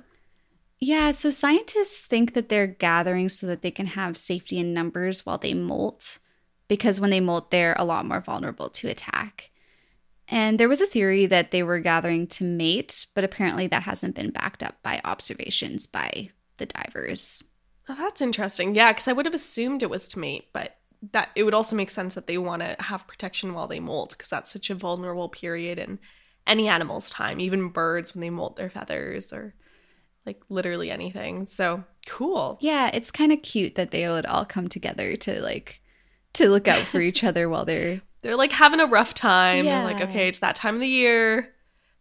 Yeah, 0.80 1.10
so 1.10 1.30
scientists 1.30 2.06
think 2.06 2.34
that 2.34 2.48
they're 2.48 2.68
gathering 2.68 3.28
so 3.28 3.48
that 3.48 3.62
they 3.62 3.72
can 3.72 3.86
have 3.86 4.16
safety 4.16 4.58
in 4.58 4.72
numbers 4.72 5.26
while 5.26 5.38
they 5.38 5.52
molt, 5.52 6.18
because 6.68 7.00
when 7.00 7.10
they 7.10 7.18
molt, 7.18 7.50
they're 7.50 7.74
a 7.76 7.84
lot 7.84 8.06
more 8.06 8.20
vulnerable 8.20 8.70
to 8.70 8.88
attack. 8.88 9.50
And 10.30 10.60
there 10.60 10.68
was 10.68 10.80
a 10.80 10.86
theory 10.86 11.26
that 11.26 11.50
they 11.50 11.62
were 11.62 11.80
gathering 11.80 12.26
to 12.28 12.44
mate, 12.44 13.06
but 13.14 13.24
apparently 13.24 13.66
that 13.68 13.82
hasn't 13.82 14.14
been 14.14 14.30
backed 14.30 14.62
up 14.62 14.82
by 14.82 15.00
observations 15.04 15.86
by 15.86 16.30
the 16.58 16.66
divers. 16.66 17.42
Oh, 17.88 17.94
that's 17.94 18.20
interesting. 18.20 18.74
Yeah, 18.74 18.92
because 18.92 19.08
I 19.08 19.12
would 19.12 19.24
have 19.24 19.34
assumed 19.34 19.82
it 19.82 19.90
was 19.90 20.08
to 20.08 20.18
mate, 20.18 20.48
but 20.52 20.76
that 21.12 21.30
it 21.34 21.44
would 21.44 21.54
also 21.54 21.76
make 21.76 21.90
sense 21.90 22.14
that 22.14 22.26
they 22.26 22.36
want 22.36 22.60
to 22.60 22.76
have 22.80 23.06
protection 23.06 23.54
while 23.54 23.68
they 23.68 23.80
molt 23.80 24.10
because 24.10 24.28
that's 24.28 24.52
such 24.52 24.68
a 24.68 24.74
vulnerable 24.74 25.28
period 25.28 25.78
in 25.78 25.98
any 26.46 26.68
animal's 26.68 27.08
time, 27.08 27.40
even 27.40 27.68
birds 27.68 28.14
when 28.14 28.20
they 28.20 28.30
molt 28.30 28.56
their 28.56 28.68
feathers 28.68 29.32
or 29.32 29.54
like 30.26 30.42
literally 30.50 30.90
anything. 30.90 31.46
So 31.46 31.84
cool. 32.06 32.58
Yeah, 32.60 32.90
it's 32.92 33.10
kind 33.10 33.32
of 33.32 33.42
cute 33.42 33.76
that 33.76 33.92
they 33.92 34.08
would 34.08 34.26
all 34.26 34.44
come 34.44 34.68
together 34.68 35.16
to 35.16 35.40
like 35.40 35.80
to 36.34 36.48
look 36.48 36.68
out 36.68 36.82
for 36.82 37.00
each 37.00 37.24
other 37.24 37.48
while 37.48 37.64
they're 37.64 38.02
they're 38.22 38.36
like 38.36 38.52
having 38.52 38.80
a 38.80 38.86
rough 38.86 39.14
time. 39.14 39.64
Yeah. 39.64 39.84
They're 39.84 39.94
like, 39.94 40.08
okay, 40.08 40.28
it's 40.28 40.40
that 40.40 40.56
time 40.56 40.74
of 40.74 40.80
the 40.80 40.88
year. 40.88 41.54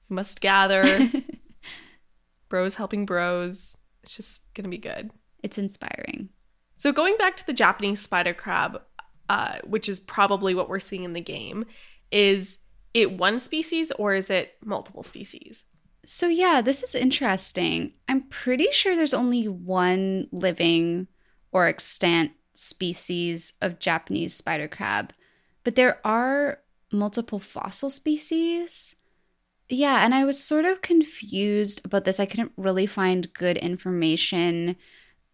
We 0.10 0.16
must 0.16 0.42
gather. 0.42 0.84
bros 2.50 2.76
helping 2.76 3.06
bros. 3.06 3.78
It's 4.04 4.16
just 4.16 4.42
gonna 4.54 4.70
be 4.70 4.78
good. 4.78 5.12
It's 5.44 5.58
inspiring. 5.58 6.30
So 6.76 6.92
going 6.92 7.18
back 7.18 7.36
to 7.38 7.46
the 7.46 7.54
Japanese 7.54 8.00
spider 8.00 8.34
crab, 8.34 8.82
uh, 9.30 9.58
which 9.66 9.90
is 9.90 10.00
probably 10.00 10.56
what 10.56 10.70
we're 10.70 10.80
seeing 10.80 11.04
in 11.04 11.14
the 11.14 11.22
game, 11.22 11.66
is 12.12 12.60
it 12.94 13.12
one 13.12 13.40
species 13.40 13.92
or 13.94 14.14
is 14.14 14.30
it 14.30 14.56
multiple 14.64 15.04
species? 15.04 15.64
So 16.06 16.28
yeah, 16.28 16.62
this 16.62 16.84
is 16.84 16.96
interesting. 16.96 17.94
I'm 18.08 18.24
pretty 18.30 18.68
sure 18.72 18.96
there's 18.96 19.14
only 19.14 19.48
one 19.48 20.28
living 20.32 21.08
or 21.52 21.68
extant 21.68 22.32
species 22.54 23.54
of 23.62 23.80
Japanese 23.80 24.34
spider 24.34 24.68
crab, 24.68 25.12
but 25.68 25.76
there 25.76 26.00
are 26.08 26.60
multiple 26.94 27.40
fossil 27.40 27.90
species. 27.90 28.96
Yeah, 29.68 30.06
and 30.06 30.16
I 30.16 30.24
was 30.24 30.42
sort 30.42 30.64
of 30.64 30.82
confused 30.82 31.82
about 31.84 32.06
this. 32.06 32.22
I 32.22 32.26
couldn't 32.26 32.54
really 32.56 32.86
find 32.86 33.34
good 33.34 33.58
information 33.58 34.78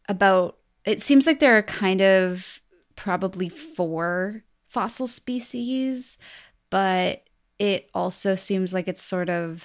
about 0.09 0.57
it 0.85 1.03
seems 1.03 1.27
like 1.27 1.39
there 1.39 1.55
are 1.55 1.61
kind 1.61 2.01
of 2.01 2.61
probably 2.95 3.47
four 3.47 4.43
fossil 4.69 5.05
species, 5.05 6.17
but 6.71 7.25
it 7.59 7.91
also 7.93 8.33
seems 8.33 8.73
like 8.73 8.87
it's 8.87 9.03
sort 9.03 9.29
of 9.29 9.63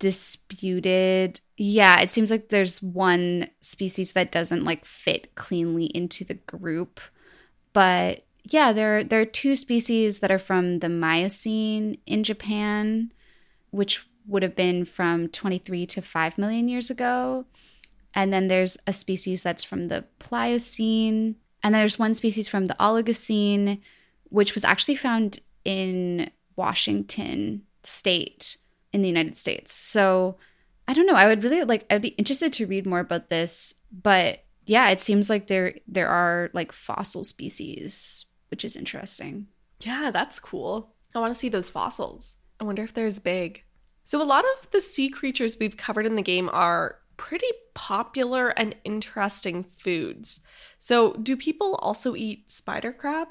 disputed. 0.00 1.38
Yeah, 1.56 2.00
it 2.00 2.10
seems 2.10 2.32
like 2.32 2.48
there's 2.48 2.82
one 2.82 3.50
species 3.60 4.14
that 4.14 4.32
doesn't 4.32 4.64
like 4.64 4.84
fit 4.84 5.36
cleanly 5.36 5.84
into 5.84 6.24
the 6.24 6.34
group. 6.34 7.00
But 7.72 8.24
yeah, 8.48 8.72
there 8.72 9.04
there 9.04 9.20
are 9.20 9.26
two 9.26 9.56
species 9.56 10.20
that 10.20 10.30
are 10.30 10.38
from 10.38 10.80
the 10.80 10.88
Miocene 10.88 11.98
in 12.06 12.24
Japan, 12.24 13.12
which 13.70 14.06
would 14.26 14.42
have 14.42 14.54
been 14.54 14.84
from 14.84 15.28
23 15.28 15.86
to 15.86 16.02
5 16.02 16.38
million 16.38 16.68
years 16.68 16.90
ago. 16.90 17.46
And 18.14 18.32
then 18.32 18.48
there's 18.48 18.76
a 18.86 18.92
species 18.92 19.42
that's 19.42 19.64
from 19.64 19.88
the 19.88 20.04
Pliocene. 20.18 21.36
And 21.62 21.74
there's 21.74 21.98
one 21.98 22.14
species 22.14 22.48
from 22.48 22.66
the 22.66 22.76
Oligocene, 22.78 23.80
which 24.24 24.54
was 24.54 24.64
actually 24.64 24.96
found 24.96 25.40
in 25.64 26.30
Washington 26.56 27.62
state 27.82 28.56
in 28.92 29.02
the 29.02 29.08
United 29.08 29.36
States. 29.36 29.72
So 29.72 30.36
I 30.86 30.94
don't 30.94 31.06
know. 31.06 31.14
I 31.14 31.26
would 31.26 31.44
really 31.44 31.64
like 31.64 31.86
I'd 31.90 32.02
be 32.02 32.08
interested 32.08 32.52
to 32.54 32.66
read 32.66 32.86
more 32.86 33.00
about 33.00 33.30
this, 33.30 33.74
but 33.92 34.44
yeah, 34.66 34.90
it 34.90 35.00
seems 35.00 35.30
like 35.30 35.46
there 35.46 35.74
there 35.86 36.08
are 36.08 36.50
like 36.52 36.72
fossil 36.72 37.24
species, 37.24 38.26
which 38.50 38.64
is 38.64 38.76
interesting. 38.76 39.46
Yeah, 39.80 40.10
that's 40.10 40.40
cool. 40.40 40.94
I 41.14 41.20
want 41.20 41.32
to 41.32 41.38
see 41.38 41.48
those 41.48 41.70
fossils. 41.70 42.36
I 42.60 42.64
wonder 42.64 42.82
if 42.82 42.92
they're 42.92 43.06
as 43.06 43.18
big. 43.18 43.64
So 44.04 44.22
a 44.22 44.24
lot 44.24 44.44
of 44.56 44.70
the 44.70 44.80
sea 44.80 45.08
creatures 45.08 45.58
we've 45.58 45.76
covered 45.76 46.06
in 46.06 46.16
the 46.16 46.22
game 46.22 46.48
are 46.52 46.98
pretty 47.18 47.48
popular 47.74 48.48
and 48.50 48.74
interesting 48.84 49.66
foods. 49.76 50.40
So, 50.78 51.12
do 51.14 51.36
people 51.36 51.74
also 51.82 52.14
eat 52.14 52.50
spider 52.50 52.92
crab? 52.92 53.28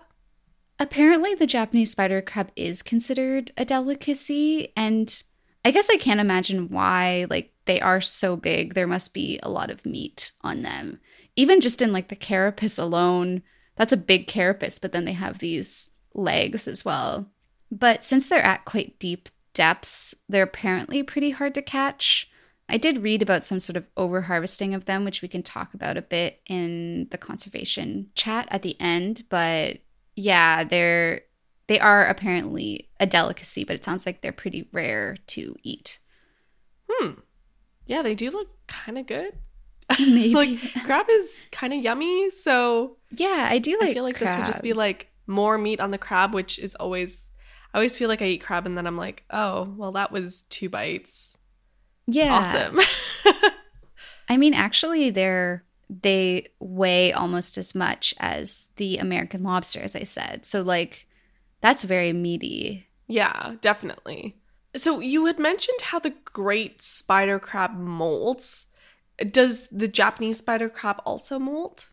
Apparently, 0.78 1.34
the 1.34 1.48
Japanese 1.48 1.92
spider 1.92 2.22
crab 2.22 2.52
is 2.56 2.84
considered 2.84 3.52
a 3.58 3.66
delicacy, 3.66 4.72
and 4.78 5.24
I 5.66 5.72
guess 5.72 5.90
I 5.90 5.98
can't 5.98 6.20
imagine 6.20 6.70
why. 6.70 7.26
Like, 7.30 7.54
they 7.66 7.82
are 7.82 8.02
so 8.02 8.36
big, 8.36 8.76
there 8.76 8.88
must 8.88 9.14
be 9.14 9.40
a 9.42 9.50
lot 9.50 9.72
of 9.72 9.86
meat 9.86 10.32
on 10.42 10.62
them. 10.62 11.00
Even 11.36 11.60
just 11.60 11.82
in 11.82 11.92
like 11.92 12.10
the 12.10 12.16
carapace 12.16 12.78
alone, 12.78 13.42
that's 13.78 13.94
a 13.94 13.98
big 13.98 14.28
carapace, 14.28 14.80
but 14.80 14.92
then 14.92 15.06
they 15.06 15.14
have 15.14 15.40
these 15.40 15.92
legs 16.14 16.68
as 16.68 16.84
well. 16.84 17.30
But 17.72 18.04
since 18.04 18.28
they're 18.28 18.42
at 18.44 18.66
quite 18.66 19.00
deep 19.00 19.30
depths, 19.54 20.16
they're 20.28 20.44
apparently 20.44 21.04
pretty 21.04 21.32
hard 21.32 21.54
to 21.56 21.62
catch. 21.62 22.30
I 22.70 22.78
did 22.78 23.04
read 23.04 23.22
about 23.22 23.44
some 23.44 23.60
sort 23.60 23.78
of 23.78 23.86
over 23.96 24.24
harvesting 24.24 24.74
of 24.74 24.86
them, 24.86 25.06
which 25.06 25.22
we 25.22 25.28
can 25.28 25.44
talk 25.44 25.74
about 25.74 25.96
a 25.96 26.02
bit 26.02 26.42
in 26.48 27.08
the 27.12 27.18
conservation 27.18 28.10
chat 28.16 28.48
at 28.52 28.62
the 28.62 28.76
end. 28.80 29.24
But 29.30 29.78
yeah, 30.16 30.64
they're 30.64 31.22
they 31.68 31.80
are 31.80 32.06
apparently 32.06 32.90
a 33.00 33.06
delicacy, 33.06 33.64
but 33.64 33.76
it 33.76 33.84
sounds 33.84 34.06
like 34.06 34.22
they're 34.22 34.32
pretty 34.32 34.68
rare 34.72 35.18
to 35.28 35.56
eat. 35.64 36.00
Hmm. 36.90 37.12
Yeah, 37.86 38.02
they 38.02 38.16
do 38.16 38.32
look 38.32 38.50
kind 38.68 38.98
of 38.98 39.06
good. 39.06 39.34
Maybe. 40.00 40.34
like 40.34 40.60
crab 40.86 41.06
is 41.10 41.48
kind 41.52 41.74
of 41.74 41.82
yummy, 41.84 42.30
so 42.30 42.98
yeah, 43.12 43.48
I 43.50 43.60
do 43.60 43.78
like. 43.80 43.90
I 43.90 43.94
feel 43.94 44.04
like 44.04 44.20
this 44.20 44.36
would 44.36 44.46
just 44.46 44.62
be 44.62 44.74
like 44.74 45.10
more 45.28 45.58
meat 45.58 45.80
on 45.80 45.92
the 45.92 45.98
crab, 45.98 46.34
which 46.34 46.60
is 46.60 46.76
always. 46.76 47.24
I 47.74 47.78
always 47.78 47.98
feel 47.98 48.10
like 48.10 48.22
I 48.22 48.26
eat 48.26 48.42
crab 48.42 48.66
and 48.66 48.78
then 48.78 48.88
I'm 48.88 48.98
like, 48.98 49.24
oh, 49.30 49.74
well, 49.78 49.92
that 49.92 50.12
was 50.12 50.44
two 50.50 50.70
bites. 50.70 51.38
yeah. 52.08 52.34
Awesome. 52.34 52.80
I 54.30 54.38
mean, 54.38 54.54
actually, 54.54 55.10
they're 55.10 55.64
they 55.90 56.48
weigh 56.60 57.14
almost 57.14 57.58
as 57.58 57.74
much 57.76 58.14
as 58.20 58.68
the 58.76 58.98
American 58.98 59.44
lobster, 59.44 59.80
as 59.82 59.96
I 59.96 60.04
said. 60.04 60.46
So 60.46 60.62
like, 60.62 61.08
that's 61.62 61.84
very 61.84 62.14
meaty. 62.14 62.88
yeah, 63.08 63.56
definitely. 63.62 64.38
So 64.76 65.00
you 65.00 65.26
had 65.26 65.40
mentioned 65.40 65.82
how 65.82 66.00
the 66.00 66.14
great 66.26 66.82
spider 66.82 67.40
crab 67.40 67.72
molts. 67.78 68.67
Does 69.32 69.68
the 69.70 69.88
Japanese 69.88 70.38
spider 70.38 70.70
crab 70.70 71.02
also 71.06 71.40
molt? 71.40 71.88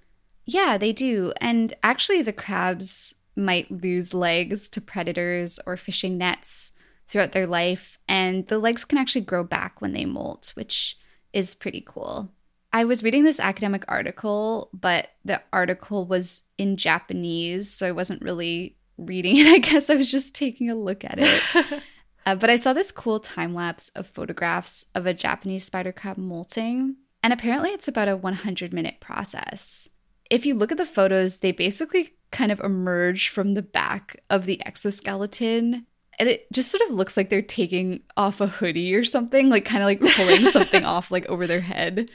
Yeah, 0.45 0.77
they 0.77 0.93
do. 0.93 1.33
And 1.41 1.75
actually, 1.83 2.23
the 2.23 2.33
crabs 2.33 3.15
might 3.37 3.71
lose 3.71 4.15
legs 4.15 4.69
to 4.71 4.81
predators 4.81 5.59
or 5.67 5.77
fishing 5.77 6.19
nets 6.19 6.73
throughout 7.09 7.33
their 7.33 7.47
life, 7.47 7.99
and 8.09 8.47
the 8.47 8.59
legs 8.59 8.85
can 8.85 8.99
actually 8.99 9.23
grow 9.23 9.45
back 9.45 9.81
when 9.81 9.93
they 9.93 10.05
molt, 10.05 10.53
which 10.55 10.99
is 11.33 11.55
pretty 11.55 11.83
cool. 11.87 12.31
I 12.73 12.85
was 12.85 13.03
reading 13.03 13.25
this 13.25 13.41
academic 13.41 13.85
article, 13.89 14.69
but 14.73 15.09
the 15.25 15.41
article 15.53 16.07
was 16.07 16.43
in 16.59 16.77
Japanese, 16.77 17.71
so 17.71 17.87
I 17.87 17.93
wasn't 17.93 18.23
really 18.23 18.77
reading 18.99 19.37
it. 19.37 19.47
I 19.55 19.59
guess 19.59 19.91
I 19.91 19.95
was 19.95 20.11
just 20.11 20.35
taking 20.35 20.71
a 20.71 20.75
look 20.75 21.05
at 21.05 21.19
it. 21.19 21.83
Uh, 22.27 22.35
but 22.35 22.49
I 22.49 22.57
saw 22.57 22.73
this 22.73 22.91
cool 22.91 23.21
time 23.21 23.55
lapse 23.55 23.91
of 23.91 24.07
photographs 24.07 24.87
of 24.95 25.05
a 25.05 25.13
Japanese 25.13 25.65
spider 25.65 25.93
crab 25.93 26.17
molting, 26.17 26.97
and 27.25 27.33
apparently 27.33 27.71
it's 27.71 27.89
about 27.89 28.07
a 28.07 28.19
100 28.19 28.75
minute 28.75 29.01
process. 29.01 29.89
If 30.31 30.45
you 30.45 30.55
look 30.55 30.71
at 30.71 30.77
the 30.77 30.85
photos, 30.85 31.39
they 31.39 31.53
basically 31.53 32.13
kind 32.31 32.53
of 32.53 32.61
emerge 32.61 33.31
from 33.31 33.55
the 33.55 33.63
back 33.63 34.21
of 34.29 34.45
the 34.45 34.65
exoskeleton. 34.67 35.87
And 36.19 36.29
it 36.29 36.47
just 36.53 36.71
sort 36.71 36.83
of 36.83 36.95
looks 36.95 37.17
like 37.17 37.31
they're 37.31 37.41
taking 37.41 38.03
off 38.19 38.43
a 38.43 38.47
hoodie 38.47 38.95
or 38.95 39.05
something, 39.05 39.49
like 39.49 39.65
kind 39.65 39.83
of 39.83 39.87
like 39.87 40.15
pulling 40.15 40.45
something 40.45 40.85
off 40.85 41.11
like 41.11 41.25
over 41.27 41.47
their 41.47 41.63
head 41.63 42.11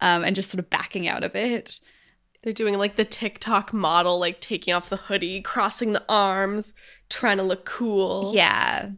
um, 0.00 0.24
and 0.24 0.34
just 0.34 0.50
sort 0.50 0.58
of 0.58 0.70
backing 0.70 1.06
out 1.06 1.22
of 1.22 1.36
it. 1.36 1.78
They're 2.42 2.54
doing 2.54 2.78
like 2.78 2.96
the 2.96 3.04
TikTok 3.04 3.74
model, 3.74 4.18
like 4.18 4.40
taking 4.40 4.72
off 4.72 4.88
the 4.88 4.96
hoodie, 4.96 5.42
crossing 5.42 5.92
the 5.92 6.04
arms, 6.08 6.72
trying 7.10 7.36
to 7.36 7.42
look 7.42 7.66
cool. 7.66 8.32
Yeah. 8.34 8.92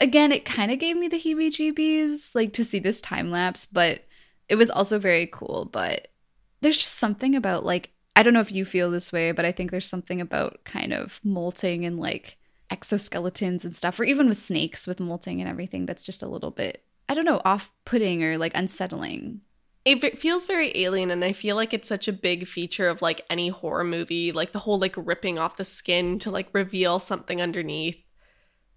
Again, 0.00 0.30
it 0.30 0.44
kind 0.44 0.70
of 0.70 0.78
gave 0.78 0.96
me 0.96 1.08
the 1.08 1.18
heebie 1.18 1.50
jeebies, 1.50 2.36
like 2.36 2.52
to 2.52 2.64
see 2.64 2.78
this 2.78 3.00
time 3.00 3.32
lapse, 3.32 3.66
but 3.66 4.02
it 4.48 4.56
was 4.56 4.70
also 4.70 4.98
very 4.98 5.26
cool. 5.26 5.68
But 5.72 6.08
there's 6.60 6.78
just 6.78 6.96
something 6.96 7.34
about, 7.34 7.64
like, 7.64 7.90
I 8.14 8.22
don't 8.22 8.32
know 8.34 8.40
if 8.40 8.52
you 8.52 8.64
feel 8.64 8.90
this 8.90 9.12
way, 9.12 9.32
but 9.32 9.44
I 9.44 9.52
think 9.52 9.70
there's 9.70 9.88
something 9.88 10.20
about 10.20 10.64
kind 10.64 10.92
of 10.92 11.20
molting 11.22 11.84
and 11.84 11.98
like 12.00 12.38
exoskeletons 12.70 13.64
and 13.64 13.74
stuff, 13.74 14.00
or 14.00 14.04
even 14.04 14.28
with 14.28 14.38
snakes 14.38 14.86
with 14.86 15.00
molting 15.00 15.40
and 15.40 15.48
everything 15.50 15.86
that's 15.86 16.04
just 16.04 16.22
a 16.22 16.28
little 16.28 16.50
bit, 16.50 16.82
I 17.08 17.14
don't 17.14 17.24
know, 17.24 17.42
off 17.44 17.70
putting 17.84 18.22
or 18.24 18.38
like 18.38 18.52
unsettling. 18.54 19.42
it 19.84 20.18
feels 20.18 20.46
very 20.46 20.72
alien 20.76 21.10
and 21.12 21.24
i 21.24 21.32
feel 21.32 21.54
like 21.54 21.72
it's 21.72 21.86
such 21.88 22.08
a 22.08 22.12
big 22.12 22.48
feature 22.48 22.88
of 22.88 23.02
like 23.02 23.20
any 23.30 23.48
horror 23.48 23.84
movie 23.84 24.32
like 24.32 24.50
the 24.52 24.58
whole 24.58 24.80
like 24.80 24.94
ripping 24.96 25.38
off 25.38 25.56
the 25.58 25.64
skin 25.64 26.18
to 26.18 26.28
like 26.30 26.48
reveal 26.52 26.98
something 26.98 27.40
underneath 27.40 27.98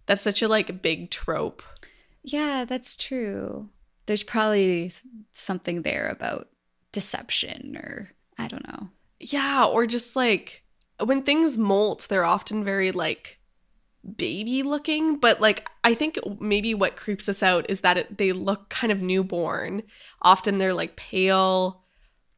that's 0.05 0.21
such 0.21 0.41
a 0.43 0.47
like 0.47 0.81
big 0.83 1.09
trope 1.09 1.63
Yeah, 2.23 2.65
that's 2.65 2.95
true. 2.95 3.69
There's 4.09 4.23
probably 4.23 4.91
something 5.35 5.83
there 5.83 6.09
about 6.09 6.49
deception 6.91 7.77
or 7.77 8.09
I 8.39 8.47
don't 8.47 8.65
know. 8.67 8.89
yeah 9.19 9.65
or 9.65 9.85
just 9.85 10.15
like 10.15 10.63
when 11.03 11.21
things 11.21 11.57
molt 11.59 12.07
they're 12.09 12.25
often 12.25 12.63
very 12.63 12.91
like 12.91 13.37
baby 14.15 14.63
looking 14.63 15.17
but 15.17 15.39
like 15.41 15.67
i 15.83 15.93
think 15.93 16.17
maybe 16.39 16.73
what 16.73 16.95
creeps 16.95 17.29
us 17.29 17.43
out 17.43 17.65
is 17.69 17.81
that 17.81 17.97
it, 17.97 18.17
they 18.17 18.31
look 18.31 18.69
kind 18.69 18.91
of 18.91 19.01
newborn 19.01 19.83
often 20.23 20.57
they're 20.57 20.73
like 20.73 20.95
pale 20.95 21.83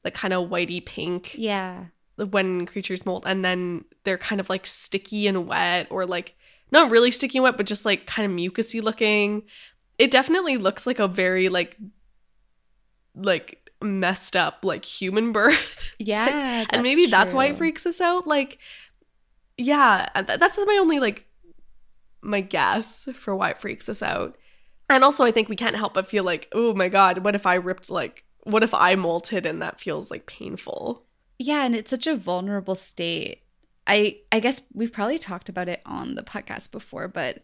like 0.04 0.14
kind 0.16 0.34
of 0.34 0.50
whitey 0.50 0.84
pink 0.86 1.36
Yeah. 1.38 1.86
when 2.18 2.66
creatures 2.66 3.06
molt 3.06 3.24
and 3.26 3.46
then 3.46 3.86
they're 4.04 4.18
kind 4.18 4.42
of 4.42 4.50
like 4.50 4.66
sticky 4.68 5.28
and 5.28 5.48
wet 5.48 5.88
or 5.92 6.06
like 6.06 6.36
not 6.72 6.90
really 6.92 7.12
sticky 7.12 7.38
and 7.38 7.44
wet 7.44 7.58
but 7.58 7.68
just 7.68 7.86
like 7.86 8.06
kind 8.08 8.26
of 8.30 8.36
mucusy 8.38 8.82
looking 8.82 9.44
it 10.02 10.12
definitely 10.12 10.58
looks 10.58 10.86
like 10.88 11.00
a 11.00 11.08
very 11.08 11.48
like 11.50 11.78
like 13.16 13.70
messed 13.84 14.36
up 14.36 14.60
like 14.64 14.86
human 14.86 15.32
birth 15.32 15.96
Yeah. 16.00 16.66
and 16.70 16.84
maybe 16.84 17.06
that's 17.08 17.34
why 17.34 17.46
it 17.48 17.58
freaks 17.58 17.86
us 17.86 18.00
out 18.02 18.28
like 18.28 18.58
yeah 19.58 20.08
th- 20.16 20.40
that's 20.40 20.58
my 20.58 20.78
only 20.80 21.00
like 21.00 21.26
my 22.22 22.42
guess 22.42 23.08
for 23.16 23.36
why 23.36 23.50
it 23.52 23.62
freaks 23.62 23.90
us 23.90 24.02
out 24.04 24.38
and 24.90 25.04
also 25.04 25.24
i 25.24 25.32
think 25.32 25.50
we 25.50 25.56
can't 25.56 25.76
help 25.76 25.94
but 25.94 26.08
feel 26.08 26.24
like 26.24 26.48
oh 26.54 26.74
my 26.74 26.88
god 26.90 27.24
what 27.26 27.36
if 27.36 27.46
i 27.46 27.56
ripped 27.56 27.90
like 27.90 28.24
what 28.44 28.64
if 28.64 28.74
i 28.74 28.96
molted 28.96 29.46
and 29.46 29.62
that 29.62 29.82
feels 29.82 30.10
like 30.12 30.26
painful 30.28 31.04
Yeah, 31.40 31.66
and 31.66 31.76
it's 31.76 31.90
such 31.90 32.06
a 32.08 32.16
vulnerable 32.16 32.76
state. 32.76 33.42
I 33.88 34.20
I 34.32 34.40
guess 34.40 34.62
we've 34.74 34.94
probably 34.94 35.18
talked 35.18 35.50
about 35.50 35.68
it 35.70 35.82
on 35.86 36.14
the 36.16 36.22
podcast 36.24 36.72
before, 36.72 37.08
but 37.08 37.44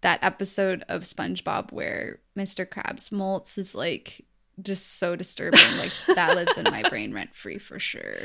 that 0.00 0.20
episode 0.22 0.84
of 0.88 1.02
SpongeBob 1.02 1.72
where 1.72 2.20
Mr. 2.36 2.66
Krabs 2.66 3.10
molts 3.10 3.58
is 3.58 3.74
like 3.74 4.24
just 4.62 4.98
so 4.98 5.16
disturbing. 5.16 5.60
like 5.78 5.92
that 6.14 6.36
lives 6.36 6.56
in 6.56 6.64
my 6.64 6.82
brain 6.88 7.12
rent 7.12 7.34
free 7.34 7.58
for 7.58 7.78
sure. 7.78 8.16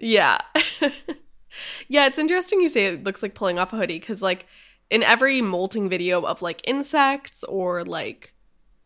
Yeah. 0.00 0.38
yeah, 1.88 2.06
it's 2.06 2.18
interesting 2.18 2.60
you 2.60 2.68
say 2.68 2.86
it 2.86 3.04
looks 3.04 3.22
like 3.22 3.34
pulling 3.34 3.58
off 3.58 3.72
a 3.72 3.76
hoodie 3.76 3.98
because, 3.98 4.22
like, 4.22 4.46
in 4.90 5.02
every 5.02 5.42
molting 5.42 5.88
video 5.88 6.22
of 6.22 6.42
like 6.42 6.60
insects 6.64 7.42
or 7.44 7.84
like, 7.84 8.34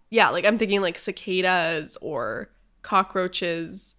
yeah, 0.09 0.31
like 0.31 0.45
I'm 0.45 0.59
thinking 0.59 0.81
like 0.81 0.99
cicadas 0.99 1.99
or 2.01 2.51
cockroaches, 2.83 3.95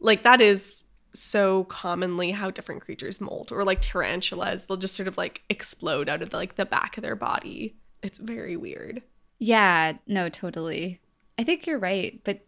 like, 0.00 0.22
that 0.22 0.40
is 0.40 0.84
so 1.14 1.64
commonly 1.64 2.30
how 2.30 2.50
different 2.50 2.82
creatures 2.82 3.20
molt 3.20 3.52
or 3.52 3.64
like 3.64 3.80
tarantulas 3.80 4.62
they'll 4.62 4.76
just 4.76 4.94
sort 4.94 5.08
of 5.08 5.16
like 5.18 5.42
explode 5.50 6.08
out 6.08 6.22
of 6.22 6.30
the, 6.30 6.36
like 6.36 6.54
the 6.56 6.64
back 6.66 6.96
of 6.96 7.02
their 7.02 7.16
body 7.16 7.76
it's 8.02 8.18
very 8.18 8.56
weird 8.56 9.02
Yeah, 9.38 9.94
no, 10.06 10.28
totally. 10.28 11.00
I 11.38 11.42
think 11.44 11.66
you're 11.66 11.78
right, 11.78 12.20
but 12.24 12.40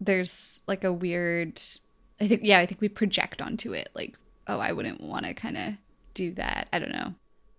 there's 0.00 0.60
like 0.66 0.84
a 0.84 0.92
weird 0.92 1.60
I 2.20 2.28
think 2.28 2.42
yeah, 2.44 2.58
I 2.58 2.66
think 2.66 2.80
we 2.80 2.88
project 2.90 3.40
onto 3.42 3.72
it 3.72 3.88
like, 3.94 4.16
oh, 4.46 4.58
I 4.58 4.72
wouldn't 4.72 5.00
want 5.00 5.24
to 5.26 5.32
kind 5.34 5.56
of 5.56 5.72
do 6.14 6.32
that. 6.34 6.68
I 6.72 6.78
don't 6.78 6.92
know. 6.92 7.14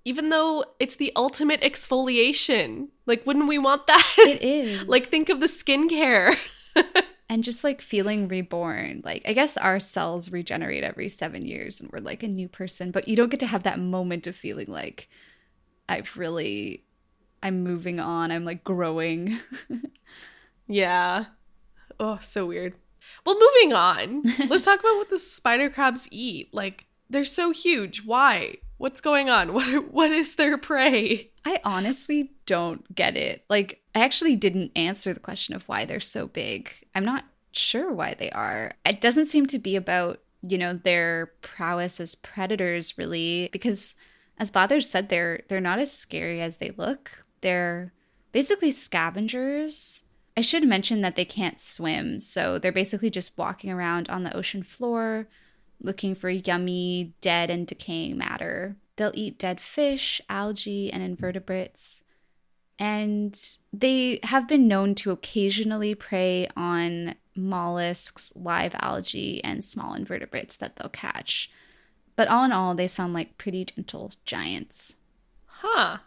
even 0.05 0.29
though 0.29 0.63
it's 0.79 0.95
the 0.97 1.12
ultimate 1.15 1.62
exfoliation 1.62 2.88
like 3.05 3.25
wouldn't 3.25 3.47
we 3.47 3.57
want 3.57 3.88
that 3.88 4.15
It 4.19 4.41
is. 4.43 4.83
like 4.88 5.05
think 5.05 5.29
of 5.29 5.39
the 5.41 5.47
skincare 5.47 6.38
and 7.30 7.44
just 7.44 7.63
like 7.63 7.82
feeling 7.82 8.28
reborn. 8.28 9.02
Like 9.04 9.24
I 9.26 9.34
guess 9.34 9.58
our 9.58 9.80
cells 9.80 10.32
regenerate 10.32 10.84
every 10.84 11.10
7 11.10 11.46
years 11.46 11.82
and 11.82 11.92
we're 11.92 12.00
like 12.00 12.24
a 12.24 12.28
new 12.28 12.48
person, 12.48 12.92
but 12.92 13.08
you 13.08 13.16
don't 13.16 13.30
get 13.30 13.40
to 13.42 13.48
have 13.48 13.63
that 13.63 13.80
moment 13.80 14.28
of 14.28 14.36
feeling 14.36 14.68
like 14.70 15.10
I've 15.90 16.16
really 16.18 16.84
I'm 17.44 17.63
moving 17.63 18.00
on. 18.00 18.32
I'm 18.32 18.46
like 18.46 18.63
growing. 18.63 19.40
Yeah. 20.68 21.26
Oh, 22.00 22.20
so 22.22 22.46
weird. 22.46 22.74
Well, 23.26 23.40
moving 23.40 23.74
on. 23.74 24.24
Let's 24.48 24.66
talk 24.66 24.80
about 24.80 24.98
what 24.98 25.10
the 25.10 25.20
spider 25.20 25.70
crabs 25.70 26.08
eat. 26.12 26.54
Like, 26.54 26.86
they're 27.10 27.26
so 27.26 27.52
huge. 27.52 28.04
Why? 28.06 28.58
What's 28.78 29.02
going 29.02 29.30
on? 29.30 29.54
What 29.54 29.92
what 29.92 30.12
is 30.12 30.36
their 30.36 30.58
prey? 30.58 31.32
I 31.46 31.60
honestly 31.63 32.34
don't 32.46 32.94
get 32.94 33.16
it. 33.16 33.46
Like, 33.50 33.82
I 33.97 34.01
actually 34.01 34.36
didn't 34.36 34.73
answer 34.75 35.12
the 35.12 35.19
question 35.19 35.55
of 35.55 35.67
why 35.67 35.86
they're 35.86 35.99
so 35.99 36.27
big. 36.27 36.71
I'm 36.93 37.03
not 37.03 37.25
sure 37.51 37.91
why 37.91 38.13
they 38.13 38.29
are. 38.29 38.73
It 38.86 39.01
doesn't 39.01 39.25
seem 39.25 39.47
to 39.47 39.57
be 39.57 39.75
about, 39.75 40.19
you 40.43 40.60
know, 40.60 40.73
their 40.73 41.31
prowess 41.41 41.99
as 41.99 42.13
predators 42.13 42.95
really 42.95 43.49
because 43.51 43.95
as 44.38 44.51
Blathers 44.51 44.88
said 44.88 45.10
they're 45.10 45.41
they're 45.47 45.60
not 45.60 45.79
as 45.79 45.91
scary 45.91 46.41
as 46.41 46.57
they 46.57 46.69
look. 46.77 47.25
They're 47.41 47.91
basically 48.33 48.69
scavengers. 48.69 50.03
I 50.38 50.41
should 50.41 50.67
mention 50.67 51.01
that 51.01 51.15
they 51.15 51.25
can't 51.25 51.60
swim, 51.60 52.19
so 52.19 52.60
they're 52.60 52.71
basically 52.71 53.10
just 53.10 53.36
walking 53.36 53.71
around 53.71 54.10
on 54.10 54.23
the 54.23 54.38
ocean 54.38 54.62
floor 54.62 55.27
looking 55.81 56.13
for 56.13 56.29
yummy, 56.29 57.15
dead, 57.21 57.49
and 57.49 57.65
decaying 57.65 58.15
matter. 58.15 58.75
They'll 58.95 59.12
eat 59.15 59.39
dead 59.39 59.60
fish, 59.60 60.21
algae, 60.29 60.93
and 60.93 61.01
invertebrates. 61.01 62.03
And 62.80 63.40
they 63.74 64.20
have 64.24 64.48
been 64.48 64.68
known 64.68 64.94
to 64.96 65.12
occasionally 65.12 65.96
prey 65.96 66.48
on 66.56 67.16
mollusks, 67.36 68.34
live 68.36 68.76
algae, 68.80 69.44
and 69.44 69.63
small 69.63 69.94
invertebrates 69.94 70.56
that 70.58 70.76
they'll 70.76 70.90
catch. 70.90 71.50
But 72.16 72.28
all 72.28 72.44
in 72.44 72.52
all, 72.52 72.76
they 72.76 72.88
sound 72.88 73.13
like 73.13 73.38
pretty 73.38 73.66
gentle 73.66 74.12
giants. 74.26 74.96
Huh. 75.46 75.98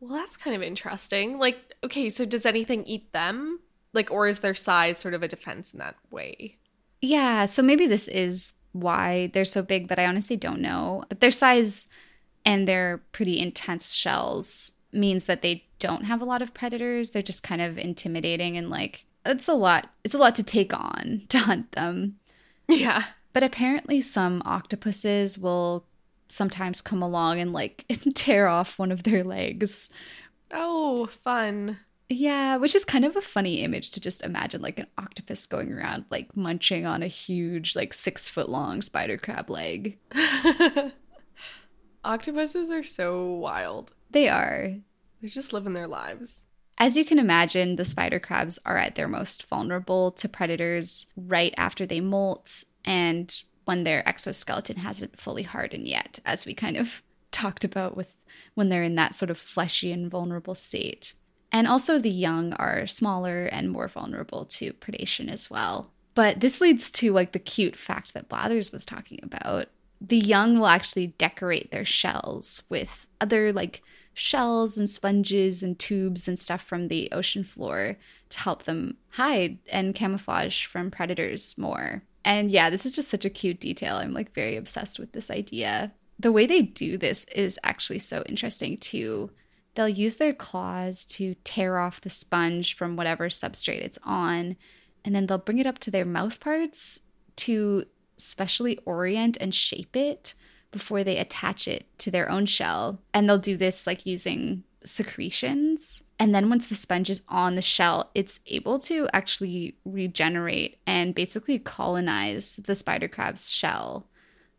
Well, 0.00 0.18
that's 0.18 0.36
kind 0.36 0.56
of 0.56 0.62
interesting. 0.62 1.38
Like, 1.38 1.74
okay, 1.84 2.08
so 2.08 2.24
does 2.24 2.46
anything 2.46 2.84
eat 2.84 3.12
them? 3.12 3.60
Like, 3.92 4.10
or 4.10 4.28
is 4.28 4.40
their 4.40 4.54
size 4.54 4.98
sort 4.98 5.14
of 5.14 5.22
a 5.22 5.28
defense 5.28 5.72
in 5.72 5.78
that 5.78 5.96
way? 6.10 6.56
Yeah, 7.02 7.44
so 7.46 7.62
maybe 7.62 7.86
this 7.86 8.08
is 8.08 8.52
why 8.72 9.30
they're 9.32 9.44
so 9.44 9.62
big, 9.62 9.88
but 9.88 9.98
I 9.98 10.06
honestly 10.06 10.36
don't 10.36 10.60
know. 10.60 11.04
But 11.08 11.20
their 11.20 11.30
size 11.30 11.88
and 12.44 12.66
their 12.66 13.02
pretty 13.12 13.38
intense 13.38 13.92
shells 13.92 14.72
means 14.92 15.26
that 15.26 15.42
they 15.42 15.64
don't 15.80 16.04
have 16.04 16.22
a 16.22 16.24
lot 16.24 16.42
of 16.42 16.54
predators. 16.54 17.10
They're 17.10 17.22
just 17.22 17.42
kind 17.42 17.60
of 17.60 17.76
intimidating 17.76 18.56
and 18.56 18.70
like 18.70 19.06
it's 19.26 19.48
a 19.48 19.54
lot 19.54 19.90
it's 20.04 20.14
a 20.14 20.18
lot 20.18 20.36
to 20.36 20.44
take 20.44 20.72
on 20.72 21.22
to 21.28 21.40
hunt 21.40 21.72
them. 21.72 22.18
Yeah. 22.68 23.02
But 23.32 23.42
apparently 23.42 24.00
some 24.00 24.42
octopuses 24.44 25.36
will 25.38 25.84
sometimes 26.28 26.80
come 26.80 27.02
along 27.02 27.40
and 27.40 27.52
like 27.52 27.84
tear 28.14 28.46
off 28.46 28.78
one 28.78 28.92
of 28.92 29.02
their 29.02 29.24
legs. 29.24 29.90
Oh, 30.52 31.06
fun. 31.06 31.78
Yeah, 32.08 32.56
which 32.56 32.74
is 32.74 32.84
kind 32.84 33.04
of 33.04 33.14
a 33.14 33.22
funny 33.22 33.62
image 33.62 33.92
to 33.92 34.00
just 34.00 34.24
imagine 34.24 34.60
like 34.60 34.80
an 34.80 34.88
octopus 34.98 35.46
going 35.46 35.72
around 35.72 36.06
like 36.10 36.36
munching 36.36 36.84
on 36.84 37.04
a 37.04 37.08
huge, 37.08 37.76
like 37.76 37.94
six 37.94 38.28
foot 38.28 38.48
long 38.48 38.82
spider 38.82 39.16
crab 39.16 39.48
leg. 39.48 39.96
Octopuses 42.04 42.70
are 42.70 42.82
so 42.82 43.30
wild. 43.30 43.92
They 44.10 44.28
are. 44.28 44.74
They're 45.20 45.30
just 45.30 45.52
living 45.52 45.72
their 45.72 45.88
lives. 45.88 46.44
As 46.78 46.96
you 46.96 47.04
can 47.04 47.18
imagine, 47.18 47.76
the 47.76 47.84
spider 47.84 48.18
crabs 48.18 48.58
are 48.64 48.78
at 48.78 48.94
their 48.94 49.08
most 49.08 49.46
vulnerable 49.46 50.12
to 50.12 50.28
predators 50.28 51.06
right 51.14 51.52
after 51.58 51.84
they 51.84 52.00
molt 52.00 52.64
and 52.84 53.42
when 53.66 53.84
their 53.84 54.08
exoskeleton 54.08 54.78
hasn't 54.78 55.20
fully 55.20 55.42
hardened 55.42 55.86
yet, 55.86 56.18
as 56.24 56.46
we 56.46 56.54
kind 56.54 56.76
of 56.76 57.02
talked 57.30 57.64
about 57.64 57.96
with 57.96 58.14
when 58.54 58.68
they're 58.68 58.82
in 58.82 58.94
that 58.96 59.14
sort 59.14 59.30
of 59.30 59.38
fleshy 59.38 59.92
and 59.92 60.10
vulnerable 60.10 60.54
state. 60.54 61.14
And 61.52 61.68
also, 61.68 61.98
the 61.98 62.10
young 62.10 62.52
are 62.54 62.86
smaller 62.86 63.44
and 63.44 63.70
more 63.70 63.88
vulnerable 63.88 64.44
to 64.46 64.72
predation 64.74 65.30
as 65.30 65.50
well. 65.50 65.90
But 66.14 66.40
this 66.40 66.60
leads 66.60 66.90
to 66.92 67.12
like 67.12 67.32
the 67.32 67.38
cute 67.38 67.76
fact 67.76 68.14
that 68.14 68.28
Blathers 68.28 68.72
was 68.72 68.84
talking 68.84 69.20
about. 69.22 69.68
The 70.00 70.18
young 70.18 70.58
will 70.58 70.66
actually 70.66 71.08
decorate 71.18 71.70
their 71.70 71.84
shells 71.84 72.62
with 72.68 73.06
other 73.20 73.52
like 73.52 73.82
shells 74.20 74.76
and 74.76 74.90
sponges 74.90 75.62
and 75.62 75.78
tubes 75.78 76.28
and 76.28 76.38
stuff 76.38 76.62
from 76.62 76.88
the 76.88 77.08
ocean 77.10 77.42
floor 77.42 77.96
to 78.28 78.38
help 78.38 78.64
them 78.64 78.94
hide 79.08 79.56
and 79.72 79.94
camouflage 79.94 80.66
from 80.66 80.90
predators 80.90 81.56
more. 81.56 82.02
And 82.22 82.50
yeah, 82.50 82.68
this 82.68 82.84
is 82.84 82.94
just 82.94 83.08
such 83.08 83.24
a 83.24 83.30
cute 83.30 83.60
detail. 83.60 83.96
I'm 83.96 84.12
like 84.12 84.34
very 84.34 84.56
obsessed 84.56 84.98
with 84.98 85.12
this 85.12 85.30
idea. 85.30 85.90
The 86.18 86.32
way 86.32 86.44
they 86.44 86.60
do 86.60 86.98
this 86.98 87.24
is 87.34 87.58
actually 87.64 88.00
so 88.00 88.22
interesting 88.28 88.76
too. 88.76 89.30
They'll 89.74 89.88
use 89.88 90.16
their 90.16 90.34
claws 90.34 91.06
to 91.06 91.34
tear 91.42 91.78
off 91.78 92.02
the 92.02 92.10
sponge 92.10 92.76
from 92.76 92.96
whatever 92.96 93.30
substrate 93.30 93.80
it's 93.80 93.98
on, 94.04 94.56
and 95.02 95.14
then 95.14 95.28
they'll 95.28 95.38
bring 95.38 95.58
it 95.58 95.66
up 95.66 95.78
to 95.78 95.90
their 95.90 96.04
mouth 96.04 96.40
parts 96.40 97.00
to 97.36 97.86
specially 98.18 98.78
orient 98.84 99.38
and 99.40 99.54
shape 99.54 99.96
it 99.96 100.34
before 100.70 101.04
they 101.04 101.18
attach 101.18 101.66
it 101.66 101.86
to 101.98 102.10
their 102.10 102.30
own 102.30 102.46
shell. 102.46 103.00
And 103.12 103.28
they'll 103.28 103.38
do 103.38 103.56
this 103.56 103.86
like 103.86 104.06
using 104.06 104.64
secretions. 104.84 106.02
And 106.18 106.34
then 106.34 106.48
once 106.48 106.66
the 106.66 106.74
sponge 106.74 107.10
is 107.10 107.22
on 107.28 107.56
the 107.56 107.62
shell, 107.62 108.10
it's 108.14 108.40
able 108.46 108.78
to 108.80 109.08
actually 109.12 109.76
regenerate 109.84 110.78
and 110.86 111.14
basically 111.14 111.58
colonize 111.58 112.56
the 112.56 112.74
spider 112.74 113.08
crab's 113.08 113.50
shell. 113.50 114.06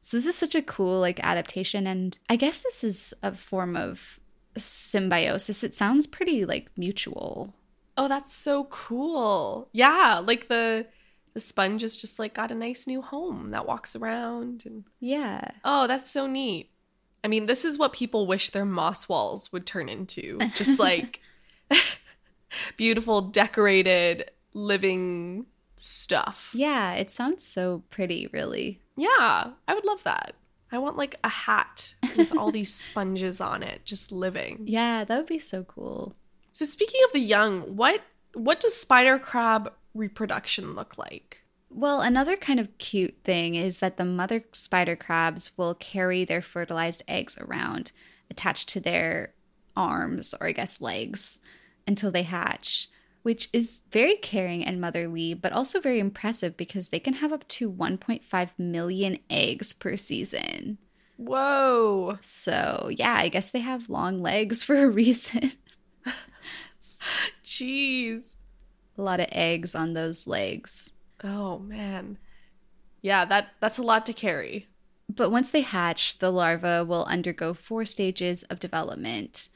So 0.01 0.17
this 0.17 0.25
is 0.25 0.35
such 0.35 0.55
a 0.55 0.63
cool 0.63 0.99
like 0.99 1.19
adaptation 1.23 1.85
and 1.85 2.17
I 2.29 2.35
guess 2.35 2.61
this 2.61 2.83
is 2.83 3.13
a 3.21 3.33
form 3.33 3.77
of 3.77 4.19
symbiosis. 4.57 5.63
It 5.63 5.75
sounds 5.75 6.07
pretty 6.07 6.45
like 6.45 6.69
mutual. 6.75 7.53
Oh, 7.97 8.07
that's 8.07 8.33
so 8.33 8.65
cool. 8.65 9.69
Yeah, 9.73 10.21
like 10.25 10.47
the 10.47 10.87
the 11.33 11.39
sponge 11.39 11.81
has 11.81 11.97
just 11.97 12.19
like 12.19 12.33
got 12.33 12.51
a 12.51 12.55
nice 12.55 12.87
new 12.87 13.01
home 13.01 13.51
that 13.51 13.65
walks 13.65 13.95
around 13.95 14.63
and 14.65 14.83
Yeah. 14.99 15.51
Oh, 15.63 15.87
that's 15.87 16.11
so 16.11 16.27
neat. 16.27 16.69
I 17.23 17.27
mean, 17.27 17.45
this 17.45 17.63
is 17.63 17.77
what 17.77 17.93
people 17.93 18.25
wish 18.27 18.49
their 18.49 18.65
moss 18.65 19.07
walls 19.07 19.51
would 19.51 19.65
turn 19.65 19.89
into. 19.89 20.39
Just 20.55 20.79
like 20.89 21.21
beautiful 22.77 23.21
decorated 23.21 24.29
living 24.53 25.45
stuff. 25.75 26.49
Yeah, 26.53 26.93
it 26.93 27.09
sounds 27.09 27.43
so 27.43 27.83
pretty, 27.89 28.29
really. 28.31 28.81
Yeah, 28.97 29.51
I 29.67 29.73
would 29.73 29.85
love 29.85 30.03
that. 30.03 30.35
I 30.71 30.77
want 30.77 30.97
like 30.97 31.15
a 31.23 31.29
hat 31.29 31.95
with 32.15 32.35
all 32.37 32.51
these 32.51 32.73
sponges 32.73 33.41
on 33.41 33.61
it 33.63 33.81
just 33.83 34.11
living. 34.11 34.61
Yeah, 34.65 35.03
that 35.03 35.17
would 35.17 35.27
be 35.27 35.39
so 35.39 35.63
cool. 35.63 36.15
So 36.51 36.65
speaking 36.65 37.01
of 37.05 37.13
the 37.13 37.19
young, 37.19 37.75
what 37.75 38.01
what 38.33 38.61
does 38.61 38.73
spider 38.75 39.19
crab 39.19 39.73
reproduction 39.93 40.73
look 40.73 40.97
like? 40.97 41.41
Well, 41.69 42.01
another 42.01 42.35
kind 42.35 42.59
of 42.59 42.77
cute 42.77 43.15
thing 43.23 43.55
is 43.55 43.79
that 43.79 43.97
the 43.97 44.05
mother 44.05 44.43
spider 44.51 44.95
crabs 44.95 45.57
will 45.57 45.73
carry 45.75 46.25
their 46.25 46.41
fertilized 46.41 47.03
eggs 47.07 47.37
around 47.39 47.91
attached 48.29 48.69
to 48.69 48.79
their 48.79 49.33
arms 49.75 50.33
or 50.39 50.47
I 50.47 50.51
guess 50.51 50.81
legs 50.81 51.39
until 51.87 52.11
they 52.11 52.23
hatch, 52.23 52.89
which 53.23 53.49
is 53.53 53.83
very 53.91 54.15
caring 54.17 54.65
and 54.65 54.81
motherly, 54.81 55.33
but 55.33 55.53
also 55.53 55.79
very 55.79 55.99
impressive 55.99 56.57
because 56.57 56.89
they 56.89 56.99
can 56.99 57.15
have 57.15 57.31
up 57.31 57.47
to 57.49 57.71
1.5 57.71 58.49
million 58.57 59.19
eggs 59.29 59.71
per 59.71 59.95
season. 59.95 60.77
Whoa. 61.17 62.17
So, 62.21 62.89
yeah, 62.91 63.15
I 63.15 63.29
guess 63.29 63.51
they 63.51 63.59
have 63.59 63.89
long 63.89 64.21
legs 64.21 64.63
for 64.63 64.83
a 64.83 64.89
reason. 64.89 65.51
Jeez. 67.45 68.35
A 68.97 69.01
lot 69.01 69.19
of 69.19 69.27
eggs 69.31 69.75
on 69.75 69.93
those 69.93 70.27
legs. 70.27 70.91
Oh 71.23 71.59
man. 71.59 72.17
Yeah, 73.01 73.25
that 73.25 73.49
that's 73.59 73.77
a 73.77 73.83
lot 73.83 74.05
to 74.07 74.13
carry. 74.13 74.67
But 75.09 75.31
once 75.31 75.51
they 75.51 75.61
hatch, 75.61 76.19
the 76.19 76.31
larva 76.31 76.85
will 76.85 77.05
undergo 77.05 77.53
four 77.53 77.85
stages 77.85 78.43
of 78.43 78.59
development. 78.59 79.49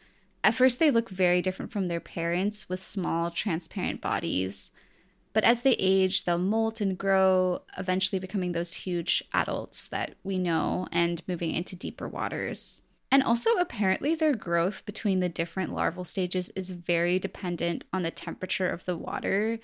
At 0.43 0.55
first, 0.55 0.79
they 0.79 0.91
look 0.91 1.09
very 1.09 1.41
different 1.41 1.71
from 1.71 1.87
their 1.87 1.99
parents 1.99 2.69
with 2.69 2.83
small, 2.83 3.31
transparent 3.31 4.01
bodies. 4.01 4.71
But 5.33 5.43
as 5.43 5.63
they 5.63 5.73
age, 5.73 6.23
they'll 6.23 6.37
molt 6.37 6.81
and 6.81 6.97
grow, 6.97 7.63
eventually 7.77 8.19
becoming 8.19 8.51
those 8.51 8.73
huge 8.73 9.23
adults 9.33 9.87
that 9.87 10.15
we 10.23 10.37
know 10.37 10.87
and 10.91 11.21
moving 11.27 11.51
into 11.51 11.75
deeper 11.75 12.07
waters. 12.07 12.83
And 13.11 13.23
also, 13.23 13.51
apparently, 13.57 14.15
their 14.15 14.35
growth 14.35 14.85
between 14.85 15.19
the 15.19 15.29
different 15.29 15.73
larval 15.73 16.03
stages 16.03 16.49
is 16.49 16.71
very 16.71 17.19
dependent 17.19 17.85
on 17.93 18.01
the 18.01 18.11
temperature 18.11 18.69
of 18.69 18.85
the 18.85 18.97
water 18.97 19.59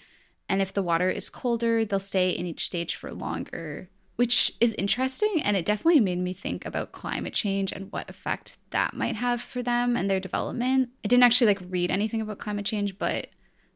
and 0.52 0.62
if 0.62 0.74
the 0.74 0.84
water 0.84 1.10
is 1.10 1.30
colder, 1.30 1.86
they'll 1.86 2.02
stay 2.02 2.30
in 2.32 2.46
each 2.46 2.66
stage 2.66 2.98
for 2.98 3.14
longer, 3.14 3.90
which 4.18 4.52
is 4.60 4.74
interesting. 4.74 5.42
And 5.42 5.56
it 5.56 5.64
definitely 5.64 6.02
made 6.02 6.20
me 6.20 6.34
think 6.34 6.66
about 6.66 6.92
climate 6.92 7.34
change 7.34 7.72
and 7.72 7.90
what 7.90 8.10
effect 8.10 8.58
that 8.72 8.94
might 8.94 9.16
have 9.16 9.42
for 9.42 9.64
them 9.64 9.96
and 9.96 10.10
their 10.10 10.20
development. 10.20 10.90
I 11.06 11.08
didn't 11.08 11.24
actually 11.24 11.48
like 11.48 11.62
read 11.70 11.90
anything 11.90 12.20
about 12.20 12.40
climate 12.40 12.66
change, 12.66 13.00
but 13.00 13.28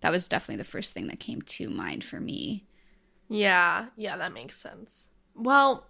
that 0.01 0.11
was 0.11 0.27
definitely 0.27 0.57
the 0.57 0.69
first 0.69 0.93
thing 0.93 1.07
that 1.07 1.21
came 1.21 1.41
to 1.43 1.69
mind 1.69 2.03
for 2.03 2.19
me. 2.19 2.65
Yeah, 3.29 3.85
yeah, 3.95 4.17
that 4.17 4.33
makes 4.33 4.57
sense. 4.57 5.07
Well, 5.33 5.87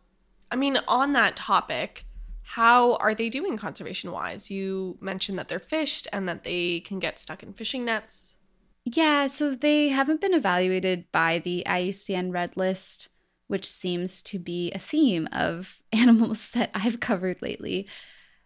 I 0.51 0.55
mean, 0.55 0.77
on 0.87 1.13
that 1.13 1.35
topic, 1.35 2.05
how 2.45 2.95
are 2.97 3.15
they 3.15 3.27
doing 3.27 3.57
conservation 3.57 4.11
wise? 4.11 4.51
You 4.51 4.97
mentioned 5.01 5.37
that 5.39 5.47
they're 5.47 5.59
fished 5.59 6.07
and 6.13 6.29
that 6.29 6.43
they 6.43 6.79
can 6.81 6.99
get 6.99 7.19
stuck 7.19 7.41
in 7.41 7.53
fishing 7.53 7.83
nets. 7.85 8.35
Yeah, 8.85 9.27
so 9.27 9.55
they 9.55 9.89
haven't 9.89 10.21
been 10.21 10.35
evaluated 10.35 11.11
by 11.11 11.39
the 11.39 11.63
IUCN 11.65 12.31
Red 12.31 12.55
List, 12.55 13.09
which 13.47 13.67
seems 13.67 14.21
to 14.23 14.37
be 14.37 14.71
a 14.71 14.79
theme 14.79 15.27
of 15.31 15.81
animals 15.91 16.49
that 16.51 16.69
I've 16.73 16.99
covered 16.99 17.41
lately. 17.41 17.87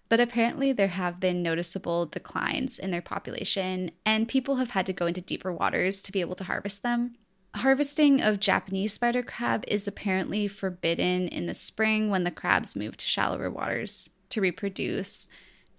But 0.08 0.22
apparently, 0.22 0.72
there 0.72 0.88
have 0.88 1.20
been 1.20 1.44
noticeable 1.44 2.06
declines 2.08 2.80
in 2.80 2.90
their 2.90 3.02
population, 3.02 3.92
and 4.06 4.28
people 4.28 4.56
have 4.56 4.72
had 4.72 4.86
to 4.88 4.94
go 4.94 5.06
into 5.06 5.22
deeper 5.22 5.54
waters 5.54 6.02
to 6.04 6.12
be 6.12 6.22
able 6.22 6.36
to 6.36 6.46
harvest 6.46 6.82
them. 6.82 7.16
Harvesting 7.56 8.22
of 8.22 8.40
Japanese 8.40 8.94
spider 8.94 9.24
crab 9.24 9.64
is 9.68 9.88
apparently 9.88 10.48
forbidden 10.48 11.28
in 11.28 11.48
the 11.48 11.56
spring 11.56 12.10
when 12.10 12.24
the 12.24 12.32
crabs 12.32 12.76
move 12.76 12.96
to 12.98 13.08
shallower 13.08 13.50
waters 13.50 14.10
to 14.30 14.42
reproduce. 14.42 15.28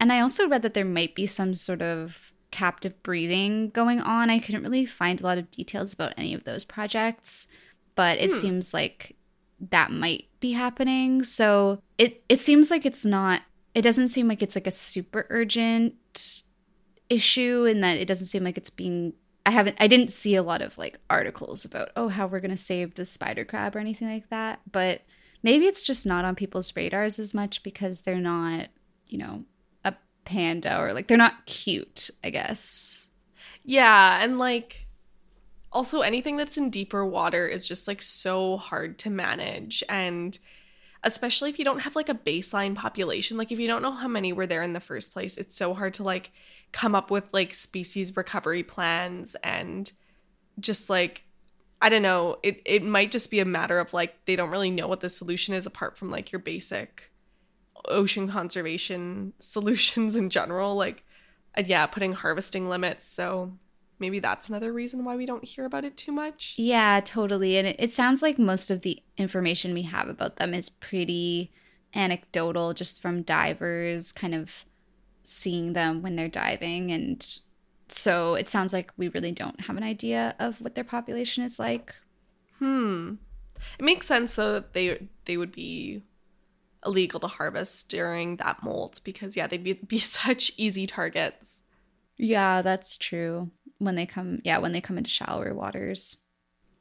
And 0.01 0.13
I 0.13 0.21
also 0.21 0.49
read 0.49 0.63
that 0.63 0.75
there 0.75 0.85
might 0.85 1.15
be 1.15 1.27
some 1.27 1.55
sort 1.55 1.81
of 1.81 2.33
captive 2.51 3.01
breeding 3.03 3.71
going 3.71 4.01
on. 4.01 4.31
I 4.31 4.41
couldn't 4.41 4.63
really 4.63 4.87
find 4.87 5.21
a 5.21 5.25
lot 5.25 5.39
of 5.39 5.51
details 5.51 5.93
about 5.93 6.15
any 6.17 6.35
of 6.35 6.45
those 6.45 6.65
projects, 6.65 7.47
but 7.95 8.19
it 8.19 8.31
hmm. 8.31 8.37
seems 8.37 8.75
like 8.75 9.17
that 9.71 9.93
might 9.93 10.25
be 10.41 10.53
happening. 10.53 11.23
So 11.23 11.83
it 11.99 12.25
it 12.29 12.41
seems 12.41 12.71
like 12.71 12.85
it's 12.85 13.05
not 13.05 13.43
it 13.75 13.83
doesn't 13.83 14.09
seem 14.09 14.27
like 14.27 14.43
it's 14.43 14.57
like 14.57 14.67
a 14.67 14.73
super 14.73 15.27
urgent 15.31 16.43
issue 17.09 17.67
and 17.69 17.83
that 17.83 17.99
it 17.99 18.07
doesn't 18.07 18.27
seem 18.27 18.45
like 18.45 18.57
it's 18.57 18.71
being 18.71 19.13
I 19.51 19.53
haven't 19.53 19.79
I 19.81 19.89
didn't 19.89 20.13
see 20.13 20.37
a 20.37 20.45
lot 20.45 20.63
of 20.63 20.79
like 20.79 21.01
articles 21.11 21.65
about 21.65 21.91
oh 21.97 22.07
how 22.07 22.29
we're 22.29 22.39
going 22.39 22.53
to 22.53 22.57
save 22.57 22.95
the 22.95 23.05
spider 23.05 23.45
crab 23.45 23.75
or 23.75 23.81
anything 23.81 24.09
like 24.09 24.31
that, 24.31 24.61
but 24.71 25.01
maybe 25.43 25.67
it's 25.67 25.85
just 25.85 26.07
not 26.07 26.25
on 26.25 26.37
people's 26.37 26.77
radars 26.77 27.19
as 27.19 27.35
much 27.35 27.65
because 27.65 28.03
they're 28.03 28.21
not, 28.21 28.69
you 29.09 29.19
know, 29.19 29.43
a 29.85 29.93
panda 30.25 30.81
or 30.81 30.93
like 30.93 31.09
they're 31.09 31.17
not 31.17 31.47
cute, 31.47 32.11
I 32.23 32.31
guess. 32.31 33.09
Yeah, 33.65 34.23
and 34.23 34.39
like 34.39 34.87
also 35.73 36.03
anything 36.03 36.37
that's 36.37 36.57
in 36.57 36.71
deeper 36.71 37.05
water 37.05 37.49
is 37.49 37.67
just 37.67 37.89
like 37.89 38.03
so 38.03 38.57
hard 38.57 38.99
to 38.99 39.11
manage 39.11 39.83
and 39.89 40.39
especially 41.03 41.51
if 41.51 41.59
you 41.59 41.65
don't 41.65 41.81
have 41.81 41.97
like 41.97 42.09
a 42.09 42.15
baseline 42.15 42.77
population 42.77 43.37
like 43.37 43.51
if 43.51 43.59
you 43.59 43.67
don't 43.67 43.83
know 43.83 43.93
how 43.93 44.09
many 44.09 44.33
were 44.33 44.47
there 44.47 44.63
in 44.63 44.73
the 44.73 44.81
first 44.81 45.13
place 45.13 45.37
it's 45.37 45.57
so 45.57 45.73
hard 45.73 45.95
to 45.95 46.03
like 46.03 46.33
come 46.73 46.95
up 46.95 47.11
with 47.11 47.29
like 47.33 47.55
species 47.55 48.17
recovery 48.17 48.63
plans 48.63 49.37
and 49.43 49.93
just 50.59 50.91
like 50.91 51.25
I 51.83 51.89
don't 51.89 52.03
know, 52.03 52.39
it 52.43 52.61
it 52.67 52.85
might 52.85 53.11
just 53.11 53.31
be 53.31 53.41
a 53.41 53.45
matter 53.45 53.79
of 53.79 53.95
like 53.95 54.25
they 54.27 54.37
don't 54.37 54.51
really 54.51 54.71
know 54.71 54.87
what 54.87 55.01
the 55.01 55.09
solution 55.09 55.55
is 55.55 55.67
apart 55.67 55.97
from 55.97 56.11
like 56.11 56.31
your 56.31 56.41
basic 56.41 57.11
ocean 57.87 58.29
conservation 58.29 59.33
solutions 59.39 60.15
in 60.15 60.29
general 60.29 60.75
like 60.75 61.05
yeah, 61.67 61.87
putting 61.87 62.13
harvesting 62.13 62.69
limits. 62.69 63.05
So 63.05 63.53
maybe 63.99 64.19
that's 64.19 64.49
another 64.49 64.73
reason 64.73 65.05
why 65.05 65.17
we 65.17 65.27
don't 65.27 65.45
hear 65.45 65.65
about 65.65 65.85
it 65.85 65.97
too 65.97 66.13
much. 66.13 66.55
Yeah, 66.57 67.01
totally. 67.05 67.57
And 67.57 67.67
it, 67.67 67.77
it 67.79 67.91
sounds 67.91 68.23
like 68.23 68.39
most 68.39 68.71
of 68.71 68.83
the 68.83 69.03
information 69.17 69.75
we 69.75 69.83
have 69.83 70.09
about 70.09 70.37
them 70.37 70.55
is 70.55 70.69
pretty 70.69 71.53
anecdotal 71.95 72.73
just 72.73 73.03
from 73.03 73.23
divers 73.23 74.13
kind 74.13 74.35
of 74.35 74.65
seeing 75.31 75.73
them 75.73 76.03
when 76.03 76.17
they're 76.17 76.29
diving 76.29 76.91
and 76.91 77.39
so 77.89 78.35
it 78.35 78.49
sounds 78.49 78.73
like 78.73 78.93
we 78.97 79.09
really 79.09 79.33
don't 79.33 79.61
have 79.61 79.77
an 79.77 79.83
idea 79.83 80.35
of 80.39 80.61
what 80.61 80.75
their 80.75 80.85
population 80.85 81.45
is 81.45 81.59
like. 81.59 81.95
Hmm. 82.59 83.15
It 83.79 83.85
makes 83.85 84.07
sense 84.07 84.35
though 84.37 84.55
that 84.55 84.73
they 84.73 85.09
they 85.25 85.37
would 85.37 85.53
be 85.53 86.03
illegal 86.85 87.21
to 87.21 87.27
harvest 87.27 87.89
during 87.89 88.37
that 88.37 88.63
molt 88.63 89.01
because 89.05 89.37
yeah, 89.37 89.47
they'd 89.47 89.63
be, 89.63 89.75
be 89.75 89.99
such 89.99 90.53
easy 90.57 90.87
targets. 90.87 91.63
Yeah, 92.17 92.63
that's 92.63 92.97
true. 92.97 93.51
When 93.79 93.97
they 93.97 94.07
come 94.07 94.41
yeah, 94.45 94.59
when 94.59 94.73
they 94.73 94.81
come 94.81 94.99
into 94.99 95.11
shallower 95.11 95.55
waters. 95.55 96.19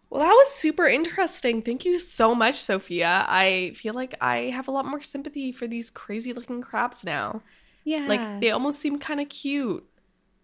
Well, 0.10 0.24
that 0.24 0.34
was 0.34 0.50
super 0.52 0.88
interesting. 0.88 1.62
Thank 1.62 1.86
you 1.86 2.00
so 2.00 2.34
much, 2.34 2.56
Sophia. 2.56 3.26
I 3.28 3.74
feel 3.76 3.94
like 3.94 4.16
I 4.20 4.50
have 4.50 4.68
a 4.68 4.72
lot 4.72 4.88
more 4.88 5.02
sympathy 5.02 5.52
for 5.52 5.68
these 5.68 5.92
crazy 5.92 6.34
looking 6.34 6.62
crabs 6.62 7.04
now. 7.04 7.44
Yeah. 7.84 8.06
Like 8.08 8.42
they 8.42 8.52
almost 8.52 8.80
seem 8.80 9.00
kind 9.00 9.20
of 9.20 9.30
cute. 9.30 9.86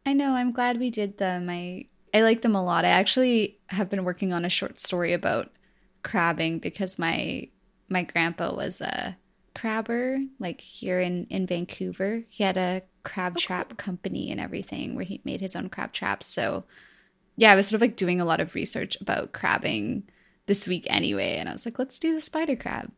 I 0.05 0.13
know. 0.13 0.31
I'm 0.31 0.51
glad 0.51 0.79
we 0.79 0.89
did 0.89 1.17
them. 1.17 1.49
I 1.49 1.87
I 2.13 2.21
like 2.21 2.41
them 2.41 2.55
a 2.55 2.63
lot. 2.63 2.85
I 2.85 2.89
actually 2.89 3.59
have 3.67 3.89
been 3.89 4.05
working 4.05 4.33
on 4.33 4.45
a 4.45 4.49
short 4.49 4.79
story 4.79 5.13
about 5.13 5.51
crabbing 6.03 6.59
because 6.59 6.99
my 6.99 7.49
my 7.89 8.03
grandpa 8.03 8.53
was 8.55 8.81
a 8.81 9.17
crabber 9.55 10.19
like 10.39 10.61
here 10.61 10.99
in 10.99 11.25
in 11.29 11.47
Vancouver. 11.47 12.23
He 12.29 12.43
had 12.43 12.57
a 12.57 12.83
crab 13.03 13.33
oh, 13.35 13.39
trap 13.39 13.69
cool. 13.69 13.77
company 13.77 14.31
and 14.31 14.39
everything 14.39 14.95
where 14.95 15.05
he 15.05 15.21
made 15.23 15.41
his 15.41 15.55
own 15.55 15.69
crab 15.69 15.93
traps. 15.93 16.25
So 16.25 16.65
yeah, 17.37 17.51
I 17.51 17.55
was 17.55 17.67
sort 17.67 17.75
of 17.75 17.81
like 17.81 17.95
doing 17.97 18.21
a 18.21 18.25
lot 18.25 18.39
of 18.39 18.55
research 18.55 18.97
about 19.01 19.33
crabbing 19.33 20.03
this 20.45 20.67
week 20.67 20.85
anyway, 20.89 21.37
and 21.37 21.49
I 21.49 21.51
was 21.51 21.65
like, 21.65 21.79
let's 21.79 21.99
do 21.99 22.13
the 22.13 22.21
spider 22.21 22.55
crab. 22.55 22.91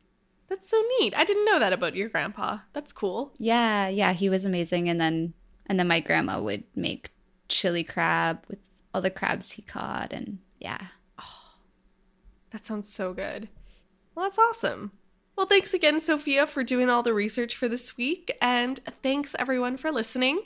That's 0.49 0.69
so 0.69 0.81
neat. 0.99 1.13
I 1.17 1.25
didn't 1.25 1.45
know 1.45 1.59
that 1.59 1.73
about 1.73 1.95
your 1.95 2.09
grandpa. 2.09 2.59
That's 2.73 2.93
cool. 2.93 3.33
Yeah, 3.37 3.87
yeah, 3.89 4.13
he 4.13 4.29
was 4.29 4.45
amazing. 4.45 4.89
And 4.89 4.99
then 4.99 5.33
and 5.65 5.79
then 5.79 5.87
my 5.87 5.99
grandma 5.99 6.41
would 6.41 6.63
make 6.75 7.11
chili 7.49 7.83
crab 7.83 8.43
with 8.47 8.59
all 8.93 9.01
the 9.01 9.09
crabs 9.09 9.51
he 9.51 9.61
caught 9.61 10.13
and 10.13 10.39
yeah. 10.59 10.87
Oh, 11.19 11.55
that 12.51 12.65
sounds 12.65 12.89
so 12.89 13.13
good. 13.13 13.49
Well, 14.15 14.25
that's 14.25 14.39
awesome. 14.39 14.91
Well, 15.35 15.45
thanks 15.45 15.73
again, 15.73 16.01
Sophia, 16.01 16.47
for 16.47 16.63
doing 16.63 16.89
all 16.89 17.03
the 17.03 17.13
research 17.13 17.55
for 17.55 17.67
this 17.67 17.95
week. 17.95 18.35
And 18.41 18.79
thanks 19.03 19.35
everyone 19.37 19.77
for 19.77 19.91
listening. 19.91 20.41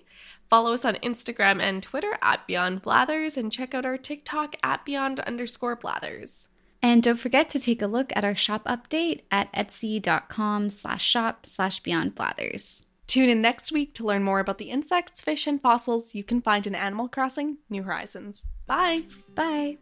Follow 0.50 0.74
us 0.74 0.84
on 0.84 0.96
Instagram 0.96 1.62
and 1.62 1.82
Twitter 1.82 2.18
at 2.22 2.46
Beyond 2.46 2.82
Blathers 2.82 3.38
and 3.38 3.54
check 3.54 3.74
out 3.74 3.86
our 3.86 3.98
TikTok 3.98 4.58
at 4.62 4.84
Beyond 4.84 5.22
underscore 5.22 5.78
Blathers. 5.78 6.50
And 6.84 7.04
don't 7.04 7.20
forget 7.20 7.50
to 7.52 7.60
take 7.60 7.82
a 7.82 7.88
look 7.88 8.12
at 8.16 8.26
our 8.26 8.36
shop 8.36 8.64
update 8.66 9.22
at 9.30 9.52
etsy.com 9.54 10.70
slash 10.70 11.04
shop 11.06 11.46
slash 11.46 11.80
beyond 11.80 12.16
blathers. 12.16 12.86
Tune 13.08 13.30
in 13.30 13.42
next 13.42 13.72
week 13.72 13.94
to 13.96 14.06
learn 14.06 14.24
more 14.24 14.40
about 14.40 14.58
the 14.58 14.72
insects, 14.72 15.22
fish, 15.22 15.46
and 15.46 15.62
fossils 15.62 16.16
you 16.16 16.24
can 16.24 16.42
find 16.42 16.66
in 16.66 16.74
Animal 16.74 17.10
Crossing 17.10 17.58
New 17.70 17.84
Horizons. 17.84 18.44
Bye. 18.66 19.04
Bye. 19.36 19.78